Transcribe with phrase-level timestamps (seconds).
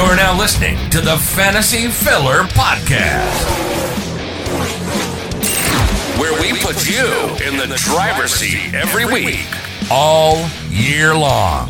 [0.00, 3.44] You're now listening to the Fantasy Filler Podcast,
[6.18, 7.04] where we put you
[7.46, 9.46] in the driver's seat every week,
[9.90, 11.68] all year long.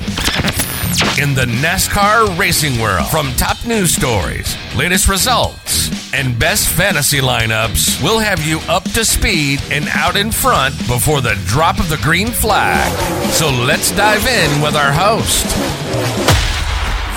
[1.20, 8.00] In the NASCAR racing world, from top news stories, latest results, and best fantasy lineups,
[8.00, 11.98] we'll have you up to speed and out in front before the drop of the
[11.98, 12.92] green flag.
[13.32, 15.46] So let's dive in with our host,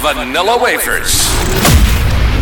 [0.04, 1.24] Vanilla Wafers.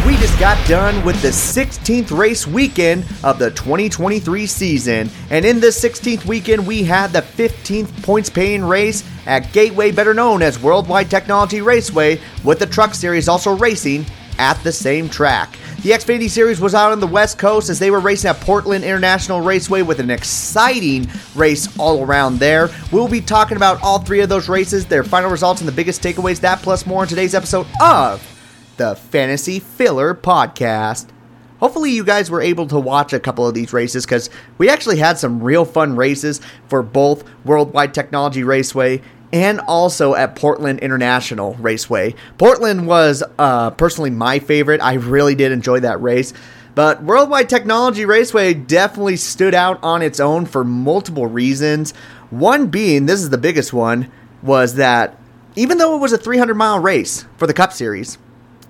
[0.03, 5.11] We just got done with the 16th race weekend of the 2023 season.
[5.29, 10.15] And in this 16th weekend, we had the 15th points paying race at Gateway, better
[10.15, 14.07] known as Worldwide Technology Raceway, with the Truck Series also racing
[14.39, 15.55] at the same track.
[15.81, 18.83] The Xfinity Series was out on the West Coast as they were racing at Portland
[18.83, 22.69] International Raceway with an exciting race all around there.
[22.91, 26.03] We'll be talking about all three of those races, their final results, and the biggest
[26.03, 28.23] takeaways, that plus more in today's episode of
[28.77, 31.07] the Fantasy Filler Podcast.
[31.59, 34.97] Hopefully, you guys were able to watch a couple of these races because we actually
[34.97, 39.01] had some real fun races for both Worldwide Technology Raceway
[39.33, 42.15] and also at Portland International Raceway.
[42.37, 44.81] Portland was uh, personally my favorite.
[44.81, 46.33] I really did enjoy that race.
[46.73, 51.93] But Worldwide Technology Raceway definitely stood out on its own for multiple reasons.
[52.29, 54.09] One being, this is the biggest one,
[54.41, 55.17] was that
[55.55, 58.17] even though it was a 300 mile race for the Cup Series,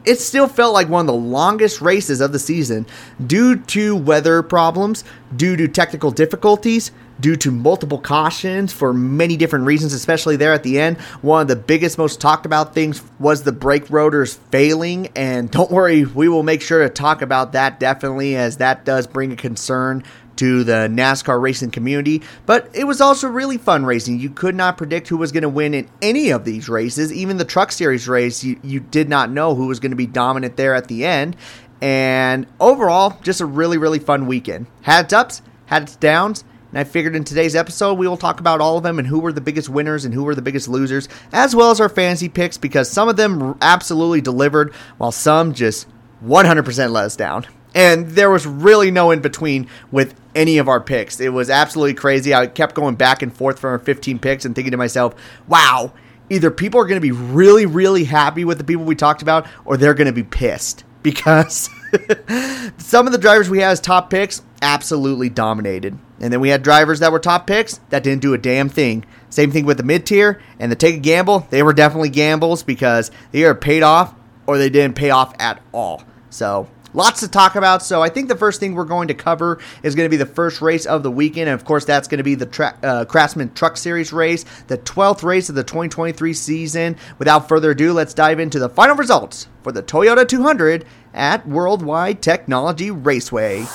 [0.04, 2.88] it still felt like one of the longest races of the season
[3.26, 5.04] due to weather problems,
[5.36, 6.92] due to technical difficulties,
[7.22, 10.98] due to multiple cautions for many different reasons, especially there at the end.
[11.22, 15.08] One of the biggest, most talked about things was the brake rotors failing.
[15.16, 19.08] And don't worry, we will make sure to talk about that definitely, as that does
[19.08, 20.04] bring a concern
[20.38, 24.20] to the NASCAR racing community, but it was also really fun racing.
[24.20, 27.14] You could not predict who was going to win in any of these races.
[27.14, 30.08] Even the Truck Series race, you, you did not know who was going to be
[30.08, 31.36] dominant there at the end.
[31.80, 34.66] And overall, just a really, really fun weekend.
[34.82, 38.40] Had its ups, had its downs, and I figured in today's episode, we will talk
[38.40, 40.70] about all of them and who were the biggest winners and who were the biggest
[40.70, 45.54] losers, as well as our fantasy picks, because some of them absolutely delivered, while some
[45.54, 45.88] just
[46.24, 47.46] 100% let us down.
[47.76, 51.20] And there was really no in between with any of our picks.
[51.20, 52.34] It was absolutely crazy.
[52.34, 55.14] I kept going back and forth from our 15 picks and thinking to myself,
[55.48, 55.92] wow,
[56.30, 59.46] either people are going to be really, really happy with the people we talked about,
[59.66, 61.70] or they're going to be pissed because
[62.78, 65.98] some of the drivers we had as top picks absolutely dominated.
[66.20, 69.06] And then we had drivers that were top picks that didn't do a damn thing.
[69.30, 71.48] Same thing with the mid tier and the take a gamble.
[71.50, 74.14] They were definitely gambles because they either paid off
[74.46, 76.04] or they didn't pay off at all.
[76.30, 77.84] So Lots to talk about.
[77.84, 80.26] So I think the first thing we're going to cover is going to be the
[80.26, 81.48] first race of the weekend.
[81.50, 84.78] And of course, that's going to be the tra- uh, Craftsman Truck Series race, the
[84.78, 86.98] 12th race of the 2023 season.
[87.18, 92.22] Without further ado, let's dive into the final results for the Toyota 200 at Worldwide
[92.22, 93.66] Technology Raceway.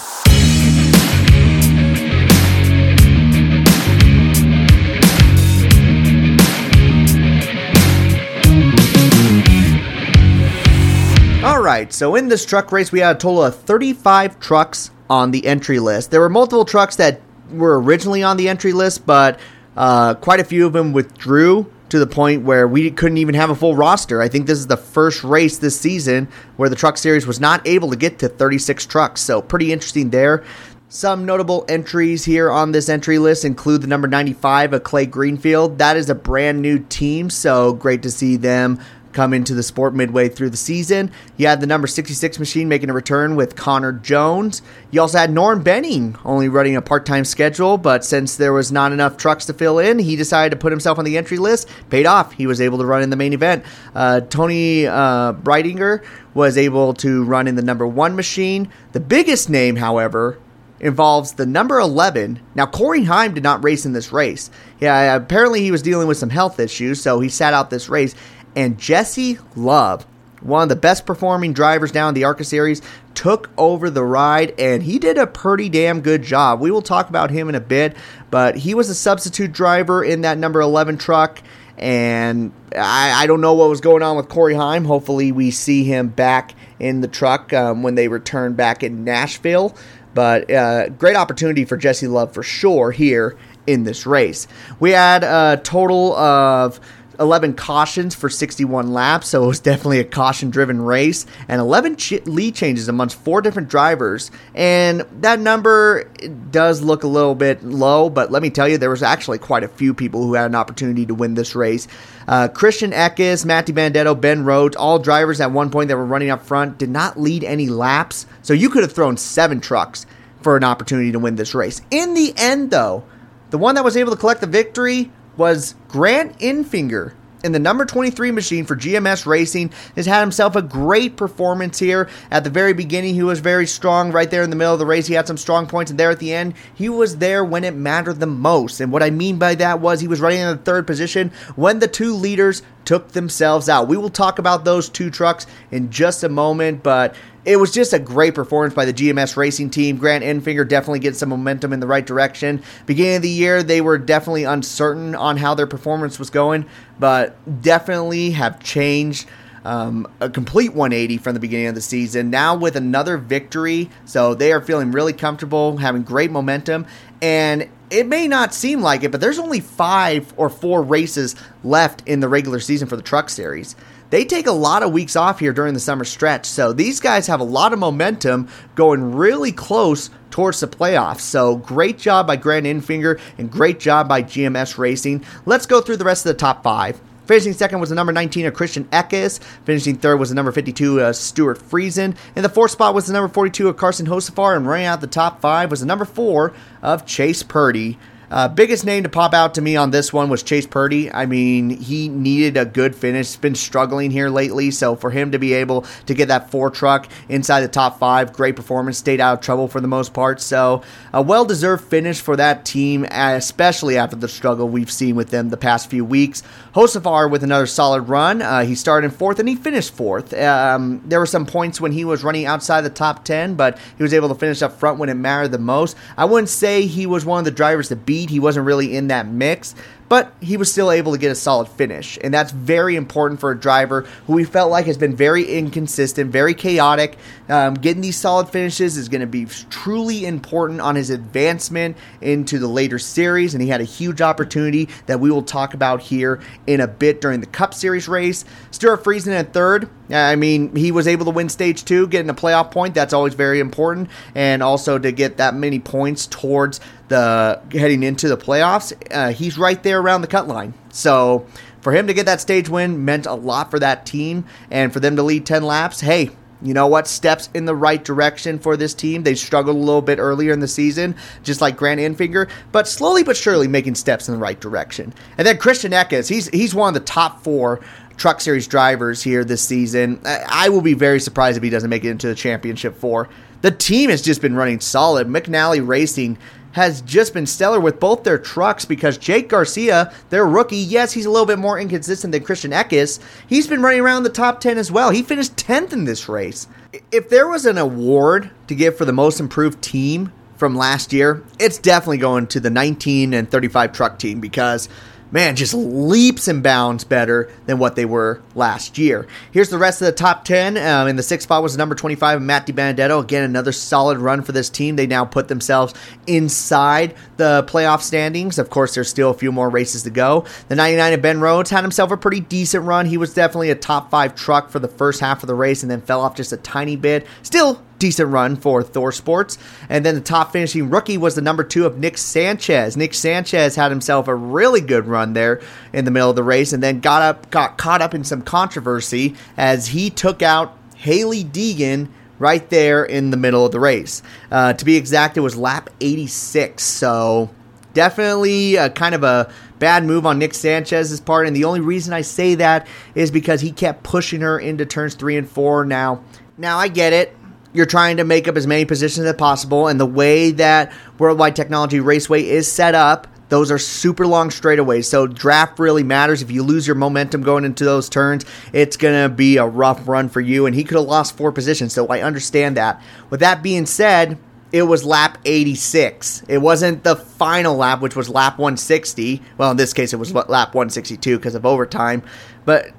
[11.46, 15.30] All right, so in this truck race, we had a total of 35 trucks on
[15.30, 16.10] the entry list.
[16.10, 17.20] There were multiple trucks that
[17.52, 19.38] were originally on the entry list, but
[19.76, 23.50] uh, quite a few of them withdrew to the point where we couldn't even have
[23.50, 24.20] a full roster.
[24.20, 26.26] I think this is the first race this season
[26.56, 30.10] where the truck series was not able to get to 36 trucks, so pretty interesting
[30.10, 30.42] there.
[30.88, 35.78] Some notable entries here on this entry list include the number 95 of Clay Greenfield.
[35.78, 38.80] That is a brand new team, so great to see them
[39.16, 41.10] come into the sport midway through the season.
[41.38, 44.60] You had the number 66 machine making a return with Connor Jones.
[44.90, 48.70] You also had Norm Benning only running a part time schedule, but since there was
[48.70, 51.66] not enough trucks to fill in, he decided to put himself on the entry list.
[51.88, 52.32] Paid off.
[52.32, 53.64] He was able to run in the main event.
[53.94, 58.70] Uh, Toni uh, Breidinger was able to run in the number one machine.
[58.92, 60.38] The biggest name, however,
[60.80, 62.40] involves the number 11.
[62.54, 64.50] Now, Corey Heim did not race in this race.
[64.80, 68.14] Yeah, apparently he was dealing with some health issues, so he sat out this race
[68.56, 70.06] and Jesse Love,
[70.40, 72.82] one of the best performing drivers down in the ARCA series,
[73.14, 76.60] took over the ride and he did a pretty damn good job.
[76.60, 77.96] We will talk about him in a bit,
[78.30, 81.40] but he was a substitute driver in that number 11 truck.
[81.78, 84.86] And I, I don't know what was going on with Corey Heim.
[84.86, 89.76] Hopefully, we see him back in the truck um, when they return back in Nashville.
[90.14, 93.36] But uh, great opportunity for Jesse Love for sure here
[93.66, 94.48] in this race.
[94.80, 96.80] We had a total of
[97.18, 101.96] 11 cautions for 61 laps, so it was definitely a caution driven race, and 11
[101.96, 104.30] ch- lead changes amongst four different drivers.
[104.54, 106.04] And that number
[106.50, 109.64] does look a little bit low, but let me tell you, there was actually quite
[109.64, 111.88] a few people who had an opportunity to win this race.
[112.28, 116.30] Uh, Christian Eckes, Matt DiBenedetto, Ben Rhodes, all drivers at one point that were running
[116.30, 120.06] up front, did not lead any laps, so you could have thrown seven trucks
[120.42, 121.80] for an opportunity to win this race.
[121.90, 123.04] In the end, though,
[123.50, 127.12] the one that was able to collect the victory was Grant Enfinger
[127.46, 132.08] in the number 23 machine for GMS Racing has had himself a great performance here.
[132.30, 134.86] At the very beginning, he was very strong right there in the middle of the
[134.86, 135.06] race.
[135.06, 137.74] He had some strong points, and there at the end, he was there when it
[137.74, 138.80] mattered the most.
[138.80, 141.78] And what I mean by that was he was running in the third position when
[141.78, 143.88] the two leaders took themselves out.
[143.88, 147.14] We will talk about those two trucks in just a moment, but
[147.46, 149.96] it was just a great performance by the GMS racing team.
[149.96, 152.60] Grant Enfinger definitely gets some momentum in the right direction.
[152.86, 156.66] Beginning of the year, they were definitely uncertain on how their performance was going,
[156.98, 159.28] but definitely have changed.
[159.64, 162.30] Um, a complete 180 from the beginning of the season.
[162.30, 166.86] Now with another victory, so they are feeling really comfortable, having great momentum,
[167.20, 172.02] and it may not seem like it, but there's only five or four races left
[172.06, 173.76] in the regular season for the Truck Series
[174.10, 176.46] they take a lot of weeks off here during the summer stretch.
[176.46, 181.20] So these guys have a lot of momentum going really close towards the playoffs.
[181.20, 185.24] So great job by Grant Enfinger and great job by GMS Racing.
[185.44, 187.00] Let's go through the rest of the top five.
[187.26, 189.40] Finishing second was the number 19 of Christian Eckes.
[189.64, 192.16] Finishing third was the number 52 of Stewart Friesen.
[192.36, 194.56] In the fourth spot was the number 42 of Carson Hocevar.
[194.56, 197.98] And running out the top five was the number four of Chase Purdy.
[198.30, 201.12] Uh, biggest name to pop out to me on this one was Chase Purdy.
[201.12, 203.28] I mean, he needed a good finish.
[203.28, 206.70] He's been struggling here lately, so for him to be able to get that four
[206.70, 208.98] truck inside the top five, great performance.
[208.98, 210.40] Stayed out of trouble for the most part.
[210.40, 210.82] So
[211.12, 215.56] a well-deserved finish for that team, especially after the struggle we've seen with them the
[215.56, 216.42] past few weeks.
[216.74, 218.42] Hocevar with another solid run.
[218.42, 220.34] Uh, he started in fourth and he finished fourth.
[220.34, 224.02] Um, there were some points when he was running outside the top ten, but he
[224.02, 225.96] was able to finish up front when it mattered the most.
[226.16, 229.08] I wouldn't say he was one of the drivers to beat he wasn't really in
[229.08, 229.74] that mix
[230.08, 232.18] but he was still able to get a solid finish.
[232.22, 236.30] And that's very important for a driver who we felt like has been very inconsistent,
[236.30, 237.16] very chaotic.
[237.48, 242.58] Um, getting these solid finishes is going to be truly important on his advancement into
[242.58, 243.54] the later series.
[243.54, 247.20] And he had a huge opportunity that we will talk about here in a bit
[247.20, 248.44] during the Cup Series race.
[248.70, 249.88] Stewart Friesen at third.
[250.10, 252.94] I mean, he was able to win stage two, getting a playoff point.
[252.94, 254.08] That's always very important.
[254.34, 258.92] And also to get that many points towards the heading into the playoffs.
[259.10, 260.74] Uh, he's right there around the cut line.
[260.90, 261.46] So
[261.80, 265.00] for him to get that stage win meant a lot for that team, and for
[265.00, 266.00] them to lead ten laps.
[266.00, 266.30] Hey,
[266.62, 267.06] you know what?
[267.06, 269.22] Steps in the right direction for this team.
[269.22, 273.22] They struggled a little bit earlier in the season, just like Grant Enfinger, but slowly
[273.22, 275.12] but surely making steps in the right direction.
[275.36, 277.80] And then Christian Eckes, he's he's one of the top four
[278.16, 280.20] Truck Series drivers here this season.
[280.24, 283.28] I will be very surprised if he doesn't make it into the championship four.
[283.62, 285.28] The team has just been running solid.
[285.28, 286.38] McAnally Racing
[286.72, 291.24] has just been stellar with both their trucks because Jake Garcia, their rookie, yes, he's
[291.24, 293.18] a little bit more inconsistent than Christian Eckes.
[293.46, 295.10] He's been running around the top 10 as well.
[295.10, 296.66] He finished 10th in this race.
[297.10, 301.42] If there was an award to give for the most improved team from last year,
[301.58, 304.90] it's definitely going to the 19 and 35 truck team because
[305.30, 309.26] man, just leaps and bounds better than what they were last year.
[309.50, 310.76] Here's the rest of the top 10.
[310.76, 313.22] Um, in the sixth spot was number 25, Matt DiBenedetto.
[313.22, 314.96] Again, another solid run for this team.
[314.96, 315.94] They now put themselves
[316.26, 318.58] inside the playoff standings.
[318.58, 320.44] Of course, there's still a few more races to go.
[320.68, 323.06] The 99 of Ben Rhodes had himself a pretty decent run.
[323.06, 325.90] He was definitely a top five truck for the first half of the race and
[325.90, 327.26] then fell off just a tiny bit.
[327.42, 329.58] Still decent run for Thor Sports.
[329.88, 332.96] And then the top finishing rookie was the number two of Nick Sanchez.
[332.96, 335.60] Nick Sanchez had himself a really good run there
[335.92, 338.42] in the middle of the race and then got up got caught up in some
[338.42, 344.22] controversy as he took out Hailie Deegan right there in the middle of the race.
[344.50, 346.82] Uh, to be exact, it was lap 86.
[346.82, 347.50] So
[347.94, 351.46] definitely a kind of a bad move on Nick Sanchez's part.
[351.46, 355.14] And the only reason I say that is because he kept pushing her into turns
[355.14, 355.84] three and four.
[355.84, 356.22] Now,
[356.58, 357.34] now I get it
[357.76, 361.56] you're trying to make up as many positions as possible, and the way that Worldwide
[361.56, 365.04] Technology Raceway is set up, those are super long straightaways.
[365.04, 366.42] So draft really matters.
[366.42, 370.28] If you lose your momentum going into those turns, it's gonna be a rough run
[370.28, 370.66] for you.
[370.66, 373.00] And he could have lost four positions, so I understand that.
[373.30, 374.38] With that being said,
[374.72, 376.42] it was lap 86.
[376.48, 379.40] It wasn't the final lap, which was lap 160.
[379.58, 382.22] Well, in this case, it was lap 162 because of overtime.
[382.64, 382.90] But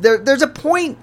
[0.00, 0.98] there, there's a point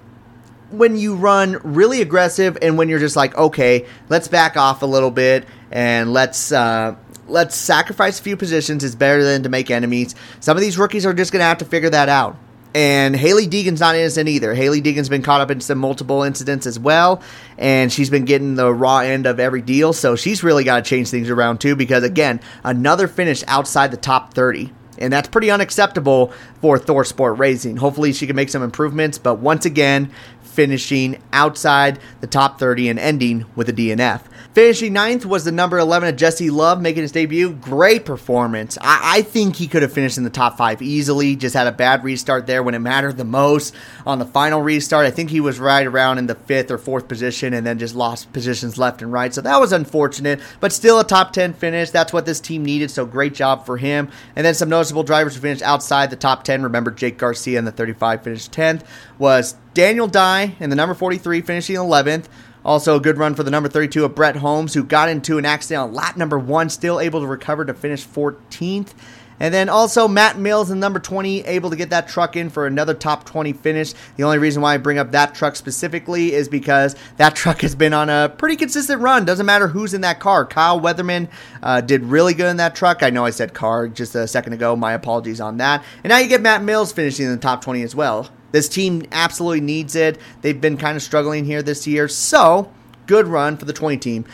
[0.74, 4.86] when you run really aggressive and when you're just like, okay, let's back off a
[4.86, 6.96] little bit and let's uh,
[7.28, 10.16] let's sacrifice a few positions is better than to make enemies.
[10.40, 12.38] Some of these rookies are just going to have to figure that out.
[12.76, 14.56] And Hailie Deegan's not innocent either.
[14.56, 17.22] Hailie Deegan's been caught up in some multiple incidents as well,
[17.60, 19.94] and she's been getting the raw end of every deal.
[19.94, 23.98] So she's really got to change things around too, because again, another finish outside the
[23.98, 24.72] top 30.
[24.98, 27.78] And that's pretty unacceptable for Thor Sport Racing.
[27.78, 30.12] Hopefully, she can make some improvements, but once again,
[30.54, 34.22] finishing outside the top 30 and ending with a DNF.
[34.54, 37.54] Finishing ninth was the number 11 of Jesse Love making his debut.
[37.54, 38.78] Great performance.
[38.80, 41.36] I, I, think he could have finished in the top five easily.
[41.36, 43.74] Just had a bad restart there when it mattered the most.
[44.06, 47.08] On the final restart, I think he was right around in the fifth or fourth
[47.08, 49.34] position and then just lost positions left and right.
[49.34, 51.90] So that was unfortunate, but still a top 10 finish.
[51.90, 52.92] That's what this team needed.
[52.92, 54.12] So great job for him.
[54.36, 56.62] And then some noticeable drivers who finished outside the top 10.
[56.62, 58.86] Remember, Jake Garcia in the 35 finished 10th
[59.18, 62.26] was Daniel Dye in the number 43 finishing 11th.
[62.66, 65.46] Also, a good run for the number 32 of Brett Holmes, who got into an
[65.46, 68.94] accident on lap number one, still able to recover to finish 14th.
[69.40, 72.66] And then also Matt Mills in number 20, able to get that truck in for
[72.66, 73.94] another top 20 finish.
[74.16, 77.76] The only reason why I bring up that truck specifically is because that truck has
[77.76, 79.26] been on a pretty consistent run.
[79.26, 80.46] Doesn't matter who's in that car.
[80.46, 81.30] Kyle Weatherman
[81.62, 83.04] uh, did really good in that truck.
[83.04, 84.76] I know I said car just a second ago.
[84.76, 85.84] My apologies on that.
[86.04, 88.30] And now you get Matt Mills finishing in the top 20 as well.
[88.54, 90.22] This team absolutely needs it.
[90.42, 92.08] They've been kind of struggling here this year.
[92.08, 92.72] So,
[93.08, 94.26] good run for the 20 team.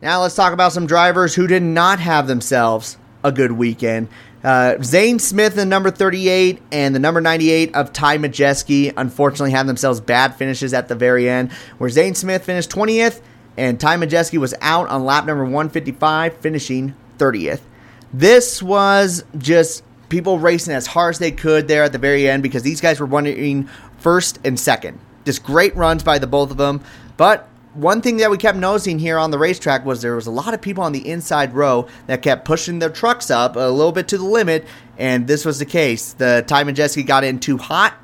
[0.00, 4.08] Now, let's talk about some drivers who did not have themselves a good weekend.
[4.44, 9.66] Uh, Zane Smith, the number 38, and the number 98 of Ty Majeski, unfortunately had
[9.66, 13.22] themselves bad finishes at the very end, where Zane Smith finished 20th
[13.56, 17.60] and Ty Majeski was out on lap number 155, finishing 30th.
[18.12, 19.82] This was just
[20.12, 23.00] people racing as hard as they could there at the very end because these guys
[23.00, 23.66] were running
[23.96, 25.00] first and second.
[25.24, 26.82] Just great runs by the both of them.
[27.16, 30.30] But one thing that we kept noticing here on the racetrack was there was a
[30.30, 33.90] lot of people on the inside row that kept pushing their trucks up a little
[33.90, 34.66] bit to the limit,
[34.98, 36.12] and this was the case.
[36.12, 37.94] The Ty Majeski got in too hot,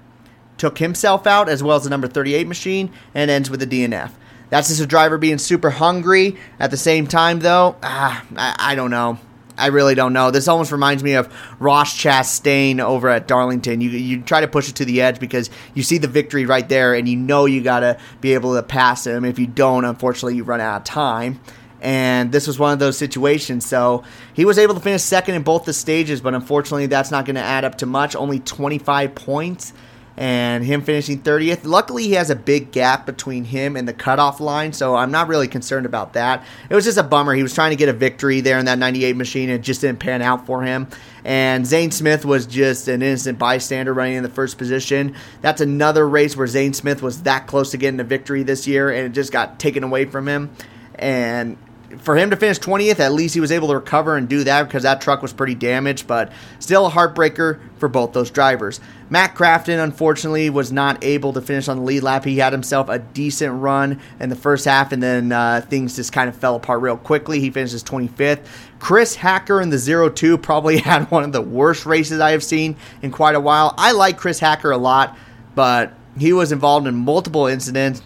[0.57, 4.13] took himself out as well as the number 38 machine, and ends with a DNF.
[4.49, 6.39] That's just a driver being super hungry.
[6.59, 9.19] At the same time, though, ah, I, I don't know.
[9.59, 10.31] I really don't know.
[10.31, 13.81] This almost reminds me of Ross Chastain over at Darlington.
[13.81, 16.69] You you try to push it to the edge because you see the victory right
[16.69, 19.25] there, and you know you got to be able to pass him.
[19.25, 21.41] If you don't, unfortunately, you run out of time.
[21.81, 23.65] And this was one of those situations.
[23.65, 24.03] So
[24.35, 27.37] he was able to finish second in both the stages, but unfortunately, that's not going
[27.37, 28.17] to add up to much.
[28.17, 29.73] Only 25 points
[30.19, 31.61] and him finishing 30th.
[31.63, 35.29] Luckily, he has a big gap between him and the cutoff line, so I'm not
[35.29, 36.45] really concerned about that.
[36.69, 37.35] It was just a bummer.
[37.35, 39.81] He was trying to get a victory there in that 98 machine, and it just
[39.81, 40.89] didn't pan out for him.
[41.25, 45.15] And Zane Smith was just an innocent bystander running in the first position.
[45.41, 48.91] That's another race where Zane Smith was that close to getting a victory this year,
[48.91, 50.51] and it just got taken away from him.
[50.97, 51.57] And
[51.97, 54.65] for him to finish 20th, at least he was able to recover and do that
[54.65, 58.81] because that truck was pretty damaged, but still a heartbreaker for both those drivers.
[59.09, 62.25] Matt Crafton, unfortunately, was not able to finish on the lead lap.
[62.25, 66.13] He had himself a decent run in the first half, and then uh, things just
[66.13, 67.41] kind of fell apart real quickly.
[67.41, 68.45] He finishes 25th.
[68.81, 72.45] Chris Hacker in the 0 2 probably had one of the worst races I have
[72.45, 73.75] seen in quite a while.
[73.79, 75.17] I like Chris Hacker a lot,
[75.55, 78.03] but he was involved in multiple incidents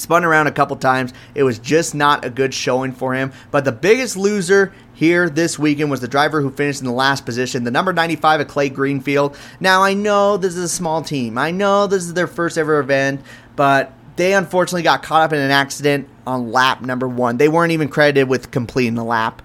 [0.00, 1.12] spun around a couple times.
[1.34, 3.32] It was just not a good showing for him.
[3.50, 7.24] But the biggest loser here this weekend was the driver who finished in the last
[7.24, 9.36] position, the number 95 of Clay Greenfield.
[9.58, 11.38] Now, I know this is a small team.
[11.38, 13.22] I know this is their first ever event,
[13.56, 17.38] but they unfortunately got caught up in an accident on lap number one.
[17.38, 19.40] They weren't even credited with completing the lap.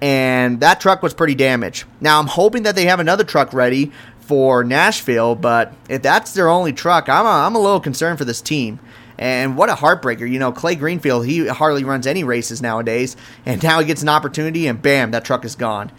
[0.00, 1.84] And that truck was pretty damaged.
[2.00, 6.48] Now, I'm hoping that they have another truck ready for Nashville, but if that's their
[6.48, 8.80] only truck, I'm a, I'm a little concerned for this team.
[9.18, 10.30] And what a heartbreaker.
[10.30, 13.16] You know, Clay Greenfield, he hardly runs any races nowadays.
[13.44, 15.90] And now he gets an opportunity, and bam, that truck is gone.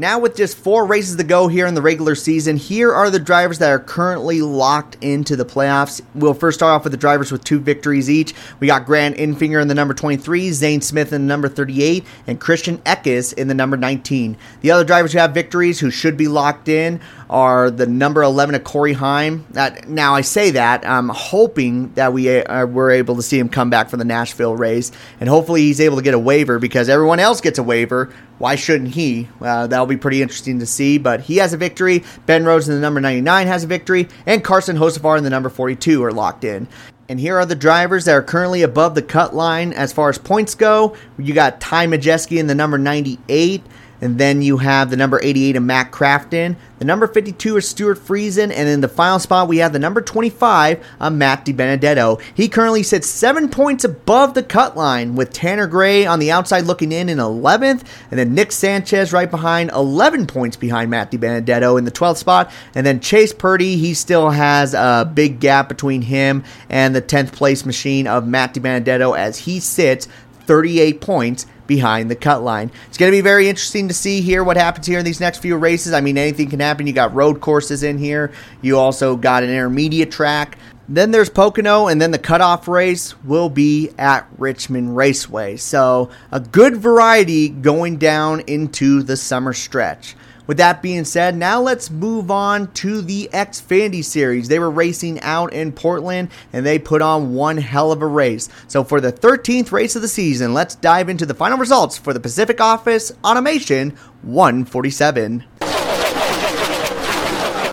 [0.00, 3.18] Now, with just four races to go here in the regular season, here are the
[3.18, 6.00] drivers that are currently locked into the playoffs.
[6.14, 8.32] We'll first start off with the drivers with two victories each.
[8.60, 12.40] We got Grant Enfinger in the number 23, Zane Smith in the number 38, and
[12.40, 14.38] Christian Eckes in the number 19.
[14.62, 16.98] The other drivers who have victories who should be locked in
[17.30, 19.46] are the number 11 of Corey Heim.
[19.50, 23.48] That, now, I say that, I'm hoping that we uh, were able to see him
[23.48, 26.88] come back for the Nashville race, and hopefully he's able to get a waiver because
[26.88, 29.28] everyone else gets a waiver why shouldn't he?
[29.38, 30.96] Uh, that'll be pretty interesting to see.
[30.96, 32.02] But he has a victory.
[32.24, 34.08] Ben Rhodes in the number 99 has a victory.
[34.24, 36.66] And Carson Hocevar in the number 42 are locked in.
[37.10, 40.16] And here are the drivers that are currently above the cut line as far as
[40.16, 40.96] points go.
[41.18, 43.62] You got Ty Majeski in the number 98.
[44.00, 46.56] And then you have the number 88 of Matt Crafton.
[46.78, 48.50] The number 52 is Stewart Friesen.
[48.50, 52.20] And in the final spot, we have the number 25 of Matt DiBenedetto.
[52.34, 56.64] He currently sits seven points above the cut line with Tanner Gray on the outside
[56.64, 57.84] looking in in 11th.
[58.10, 62.50] And then Nick Sanchez right behind, 11 points behind Matt DiBenedetto in the 12th spot.
[62.74, 67.32] And then Chase Purdy, he still has a big gap between him and the 10th
[67.32, 70.08] place machine of Matt DiBenedetto as he sits
[70.46, 72.68] 38 points behind the cut line.
[72.88, 75.38] It's going to be very interesting to see here what happens here in these next
[75.38, 75.92] few races.
[75.92, 76.88] I mean, anything can happen.
[76.88, 78.32] You got road courses in here.
[78.60, 80.58] You also got an intermediate track.
[80.88, 85.58] Then there's Pocono, and then the cutoff race will be at Richmond Raceway.
[85.58, 90.16] So, a good variety going down into the summer stretch.
[90.50, 94.48] With that being said, now let's move on to the Xfinity Series.
[94.48, 98.48] They were racing out in Portland and they put on one hell of a race.
[98.66, 102.12] So, for the 13th race of the season, let's dive into the final results for
[102.12, 103.90] the Pacific Office Automation
[104.22, 105.44] 147.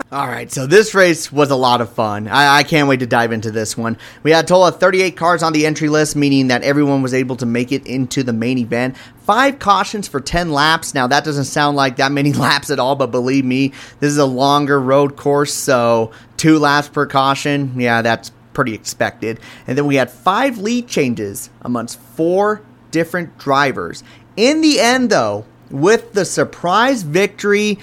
[0.10, 2.30] All right, so this race was a lot of fun.
[2.30, 3.98] I, I, can't wait to dive into this one.
[4.24, 7.14] We had a total of 38 cars on the entry list, meaning that everyone was
[7.14, 8.96] able to make it into the main event.
[9.24, 10.94] Five cautions for 10 laps.
[10.94, 14.18] Now, that doesn't sound like that many laps at all, but believe me, this is
[14.18, 17.78] a longer road course, so two laps per caution.
[17.78, 19.42] Yeah, that's pretty expected.
[19.68, 22.62] And then we had five lead changes amongst four
[22.92, 24.06] different drivers.
[24.38, 27.80] In the end, though, with the surprise victory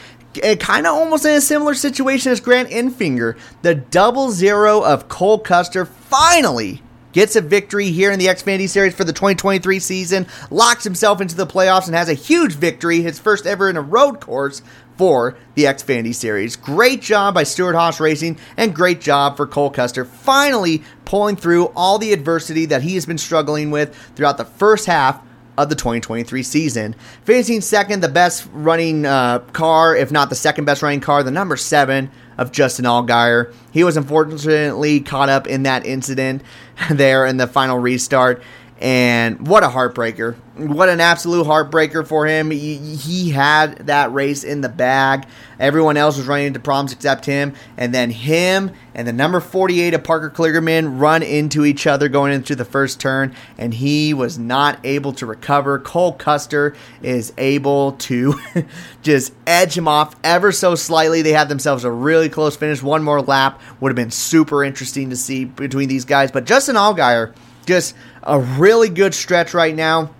[0.60, 3.36] kind of almost in a similar situation as Grant Enfinger.
[3.62, 8.94] The double zero of Cole Custer finally gets a victory here in the Xfinity Series
[8.94, 13.20] for the 2023 season, locks himself into the playoffs, and has a huge victory, his
[13.20, 14.62] first ever in a road course
[14.98, 16.56] for the Xfinity Series.
[16.56, 21.98] Great job by Stewart-Haas Racing, and great job for Cole Custer, finally pulling through all
[21.98, 25.22] the adversity that he has been struggling with throughout the first half
[25.56, 26.94] of the 2023 season.
[27.24, 31.30] Finishing second, the best running uh, car, if not the second best running car, the
[31.30, 33.54] number seven of Justin Allgaier.
[33.70, 36.42] He was unfortunately caught up in that incident
[36.90, 38.42] there in the final restart.
[38.80, 40.34] And what a heartbreaker.
[40.56, 42.50] What an absolute heartbreaker for him.
[42.50, 45.26] He, he, had that race in the bag.
[45.60, 47.54] Everyone else was running into problems except him.
[47.76, 52.32] And then him and the number 48 of Parker Kligerman run into each other going
[52.32, 53.34] into the first turn.
[53.58, 55.78] And he was not able to recover.
[55.78, 58.34] Cole Custer is able to
[59.02, 61.22] just edge him off ever so slightly.
[61.22, 62.82] They had themselves a really close finish.
[62.82, 66.32] One more lap would have been super interesting to see between these guys.
[66.32, 70.10] But Justin Allgaier just a really good stretch right now.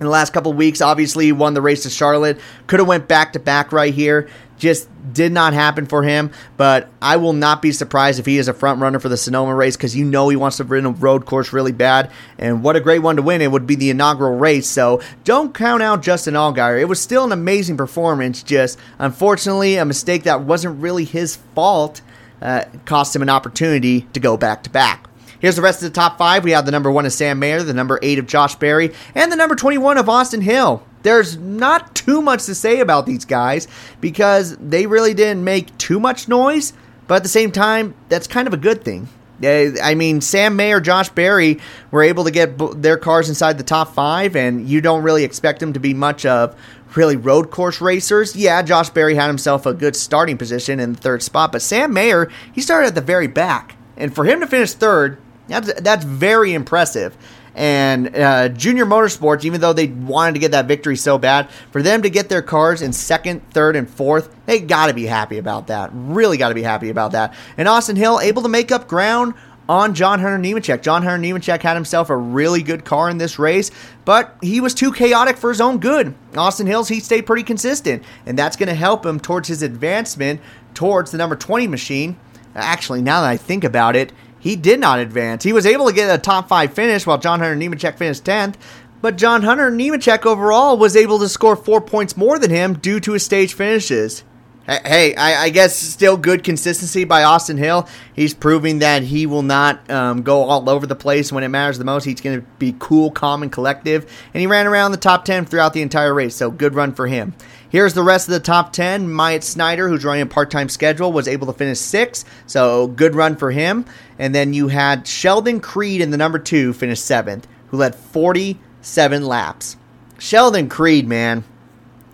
[0.00, 2.38] In the last couple weeks, obviously won the race to Charlotte.
[2.68, 4.28] Could have went back to back right here.
[4.56, 6.30] Just did not happen for him.
[6.56, 9.54] But I will not be surprised if he is a front runner for the Sonoma
[9.54, 12.12] race because you know he wants to win a road course really bad.
[12.38, 13.42] And what a great one to win!
[13.42, 14.68] It would be the inaugural race.
[14.68, 16.80] So don't count out Justin Allgaier.
[16.80, 18.44] It was still an amazing performance.
[18.44, 22.02] Just unfortunately, a mistake that wasn't really his fault
[22.40, 25.08] uh, cost him an opportunity to go back to back.
[25.40, 26.42] Here's the rest of the top five.
[26.42, 29.30] We have the number one of Sam Mayer, the number eight of Josh Berry, and
[29.30, 30.82] the number 21 of Austin Hill.
[31.02, 33.68] There's not too much to say about these guys
[34.00, 36.72] because they really didn't make too much noise,
[37.06, 39.08] but at the same time, that's kind of a good thing.
[39.40, 41.60] I mean, Sam Mayer, Josh Berry
[41.92, 45.60] were able to get their cars inside the top five, and you don't really expect
[45.60, 46.56] them to be much of
[46.96, 48.34] really road course racers.
[48.34, 51.92] Yeah, Josh Berry had himself a good starting position in the third spot, but Sam
[51.92, 53.76] Mayer, he started at the very back.
[53.96, 57.16] And for him to finish third, that's that's very impressive.
[57.54, 61.82] And uh, Junior Motorsports, even though they wanted to get that victory so bad, for
[61.82, 65.38] them to get their cars in second, third, and fourth, they got to be happy
[65.38, 65.90] about that.
[65.92, 67.34] Really got to be happy about that.
[67.56, 69.34] And Austin Hill able to make up ground
[69.68, 70.82] on John Hunter Nemechek.
[70.82, 73.70] John Hunter Nemechek had himself a really good car in this race,
[74.04, 76.14] but he was too chaotic for his own good.
[76.36, 80.40] Austin Hills, he stayed pretty consistent, and that's going to help him towards his advancement
[80.74, 82.16] towards the number 20 machine.
[82.54, 84.12] Actually, now that I think about it,
[84.48, 85.44] he did not advance.
[85.44, 88.54] He was able to get a top five finish while John Hunter Nemechek finished 10th,
[89.02, 92.98] but John Hunter Nemechek overall was able to score four points more than him due
[93.00, 94.24] to his stage finishes.
[94.66, 97.86] Hey, I, I, guess still good consistency by Austin Hill.
[98.14, 101.76] He's proving that he will not um, go all over the place when it matters
[101.76, 102.04] the most.
[102.04, 104.10] He's going to be cool, calm, and collective.
[104.32, 107.06] And he ran around the top 10 throughout the entire race, so good run for
[107.06, 107.34] him.
[107.70, 109.12] Here's the rest of the top 10.
[109.12, 113.14] Myatt Snider, who's running a part time schedule, was able to finish sixth, so good
[113.14, 113.84] run for him.
[114.18, 119.26] And then you had Sheldon Creed in the number two, finished seventh, who led 47
[119.26, 119.76] laps.
[120.18, 121.44] Sheldon Creed, man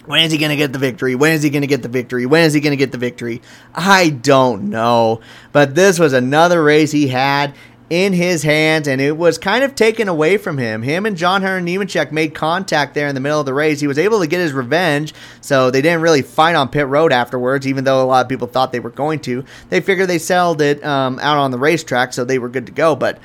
[0.07, 1.15] when is he going to get the victory?
[1.15, 2.27] When is he going to get the victory?
[2.27, 3.41] When is he going to get the victory?
[3.75, 5.21] I don't know.
[5.53, 7.55] But this was another race he had,
[7.91, 10.83] in his hands, and it was kind of taken away from him.
[10.83, 13.81] Him and John Hunter Nemechek made contact there in the middle of the race.
[13.81, 17.13] He was able to get his revenge, so they didn't really fight on pit road
[17.13, 19.45] afterwards, even though a lot of people thought they were going to.
[19.69, 22.73] They figured they settled it um, out on the racetrack, so they were good to
[22.73, 22.97] go.
[22.97, 23.19] But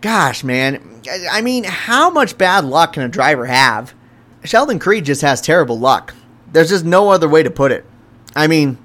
[0.00, 3.94] gosh, man, I mean, how much bad luck can a driver have?
[4.44, 6.14] Sheldon Creed just has terrible luck.
[6.52, 7.84] There's just no other way to put it.
[8.34, 8.78] I mean,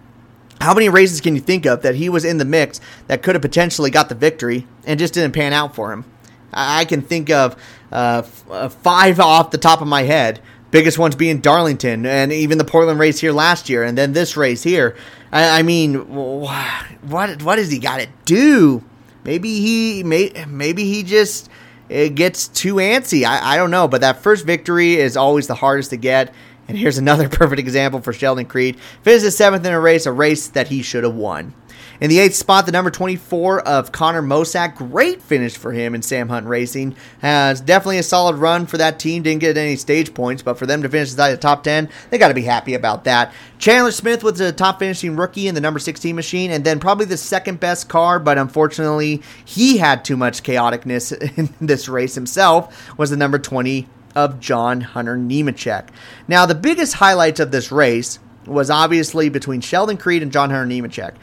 [0.62, 3.36] how many races can you think of that he was in the mix that could
[3.36, 6.06] have potentially got the victory and just didn't pan out for him?
[6.54, 7.56] I can think of
[7.92, 10.42] uh, uh, five off the top of my head.
[10.70, 14.38] Biggest ones being Darlington and even the Portland race here last year, and then this
[14.38, 14.96] race here.
[15.32, 18.82] I, I mean, what what does he got to do?
[19.26, 21.50] Maybe he may, maybe he just
[21.90, 23.26] it gets too antsy.
[23.26, 26.34] I, I don't know, but that first victory is always the hardest to get.
[26.68, 28.80] And here's another perfect example for Sheldon Creed.
[29.04, 31.54] Finishes seventh in a race, a race that he should have won.
[32.02, 34.76] In the eighth spot, the number 24 of Connor Mosack.
[34.76, 36.96] Great finish for him in Sam Hunt Racing.
[37.20, 39.22] Has definitely a solid run for that team.
[39.22, 42.18] Didn't get any stage points, but for them to finish inside the top 10, they
[42.18, 43.32] got to be happy about that.
[43.60, 47.06] Chandler Smith was the top finishing rookie in the number 16 machine, and then probably
[47.06, 52.98] the second best car, but unfortunately, he had too much chaoticness in this race himself,
[52.98, 55.90] was the number 20 of John Hunter Nemechek.
[56.28, 60.66] Now, the biggest highlights of this race was obviously between Sheldon Creed and John Hunter
[60.66, 61.16] Nemechek.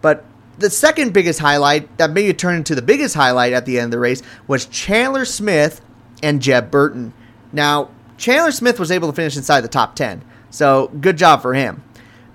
[0.00, 0.24] But
[0.58, 3.90] the second biggest highlight that maybe turned into the biggest highlight at the end of
[3.90, 5.80] the race was Chandler Smith
[6.22, 7.12] and Jeb Burton.
[7.52, 11.54] Now, Chandler Smith was able to finish inside the top 10, so good job for
[11.54, 11.82] him.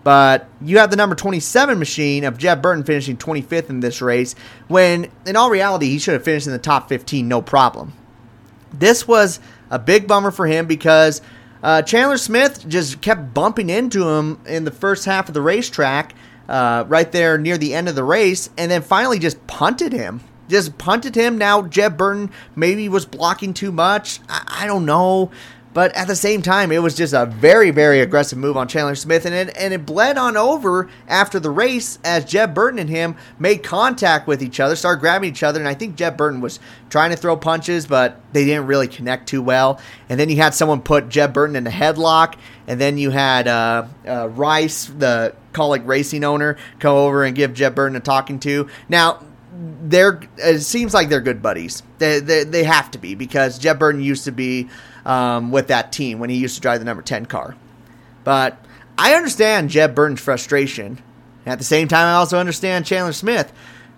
[0.04, 4.36] But you have the number 27 machine of Jeb Burton finishing 25th in this race,
[4.68, 7.94] when in all reality, he should have finished in the top 15 no problem.
[8.74, 9.40] This was
[9.72, 11.22] a big bummer for him because
[11.64, 16.14] uh, Chandler Smith just kept bumping into him in the first half of the racetrack
[16.48, 20.22] uh, right there near the end of the race, and then finally just punted him.
[20.50, 21.38] Just punted him.
[21.38, 24.20] Now Jeb Burton maybe was blocking too much.
[24.28, 25.32] I, I don't know.
[25.74, 28.96] But at the same time, it was just a very, very aggressive move on Chandler
[28.96, 32.90] Smith, and it, and it bled on over after the race as Jeb Burton and
[32.90, 36.42] him made contact with each other, started grabbing each other, and I think Jeb Burton
[36.42, 39.80] was trying to throw punches, but they didn't really connect too well.
[40.10, 42.36] And then you had someone put Jeb Burton in a headlock,
[42.68, 47.54] and then you had uh, uh, Rice, the Kaulig Racing owner, come over and give
[47.54, 48.68] Jeb Burton a talking to.
[48.90, 49.24] Now,
[49.84, 51.84] they're it seems like they're good buddies.
[51.98, 54.70] They, they, they have to be because Jeb Burton used to be
[55.06, 57.56] um, with that team when he used to drive the number 10 car.
[58.24, 58.64] But
[58.98, 61.02] I understand Jeb Burton's frustration.
[61.46, 63.52] At the same time, I also understand Chandler Smith.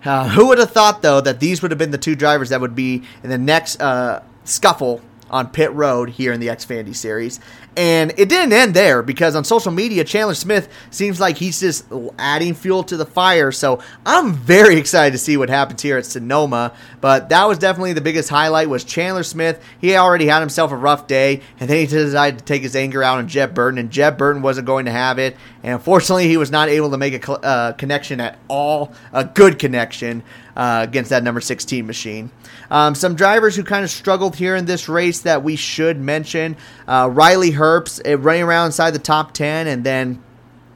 [0.04, 2.60] Uh, who would have thought, though, that these would have been the two drivers that
[2.60, 7.40] would be in the next uh, scuffle on pit road here in the Xfinity series.
[7.76, 11.86] And it didn't end there because on social media, Chandler Smith seems like he's just
[12.18, 13.50] adding fuel to the fire.
[13.50, 16.72] So I'm very excited to see what happens here at Sonoma.
[17.00, 19.62] But that was definitely the biggest highlight was Chandler Smith.
[19.80, 23.02] He already had himself a rough day, and then he decided to take his anger
[23.02, 25.36] out on Jeb Burton, and Jeb Burton wasn't going to have it.
[25.62, 29.58] And unfortunately, he was not able to make a uh, connection at all, a good
[29.58, 30.22] connection
[30.56, 32.30] uh, against that number 16 machine.
[32.70, 36.56] Um, some drivers who kind of struggled here in this race that we should mention
[36.86, 40.22] uh, Riley Herbst uh, running around inside the top 10 and then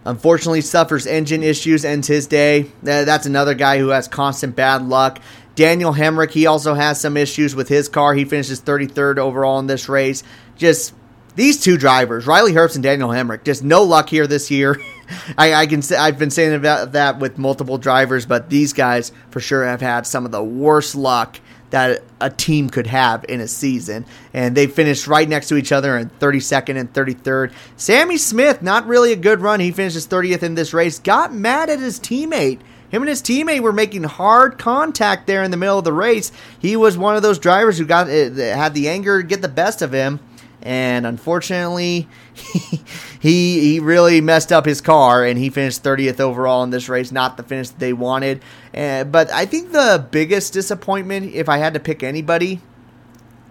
[0.04, 2.70] unfortunately suffers engine issues, ends his day.
[2.82, 5.20] That's another guy who has constant bad luck.
[5.54, 8.14] Daniel Hemric, he also has some issues with his car.
[8.14, 10.22] He finishes 33rd overall in this race.
[10.56, 10.94] Just
[11.34, 14.80] these two drivers, Riley Herbst and Daniel Hemric, just no luck here this year.
[15.38, 19.12] I, I, can say I've been saying about that with multiple drivers, but these guys
[19.30, 21.40] for sure have had some of the worst luck
[21.70, 24.06] that a team could have in a season.
[24.32, 27.52] And they finished right next to each other in 32nd and 33rd.
[27.76, 29.60] Sammy Smith, not really a good run.
[29.60, 30.98] He finishes 30th in this race.
[30.98, 32.60] Got mad at his teammate.
[32.90, 36.32] Him and his teammate were making hard contact there in the middle of the race.
[36.58, 39.82] He was one of those drivers who got uh, had the anger get the best
[39.82, 40.20] of him
[40.62, 42.08] and unfortunately,
[43.20, 47.12] he, he really messed up his car, and he finished 30th overall in this race.
[47.12, 48.42] Not the finish they wanted.
[48.74, 52.60] Uh, but I think the biggest disappointment, if I had to pick anybody,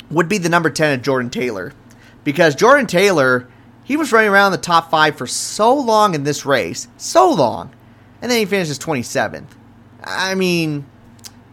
[0.09, 1.73] would be the number 10 of Jordan Taylor,
[2.23, 3.47] because Jordan Taylor
[3.87, 7.73] he was running around the top five for so long in this race, so long,
[8.21, 9.47] and then he finishes 27th.
[10.03, 10.85] I mean,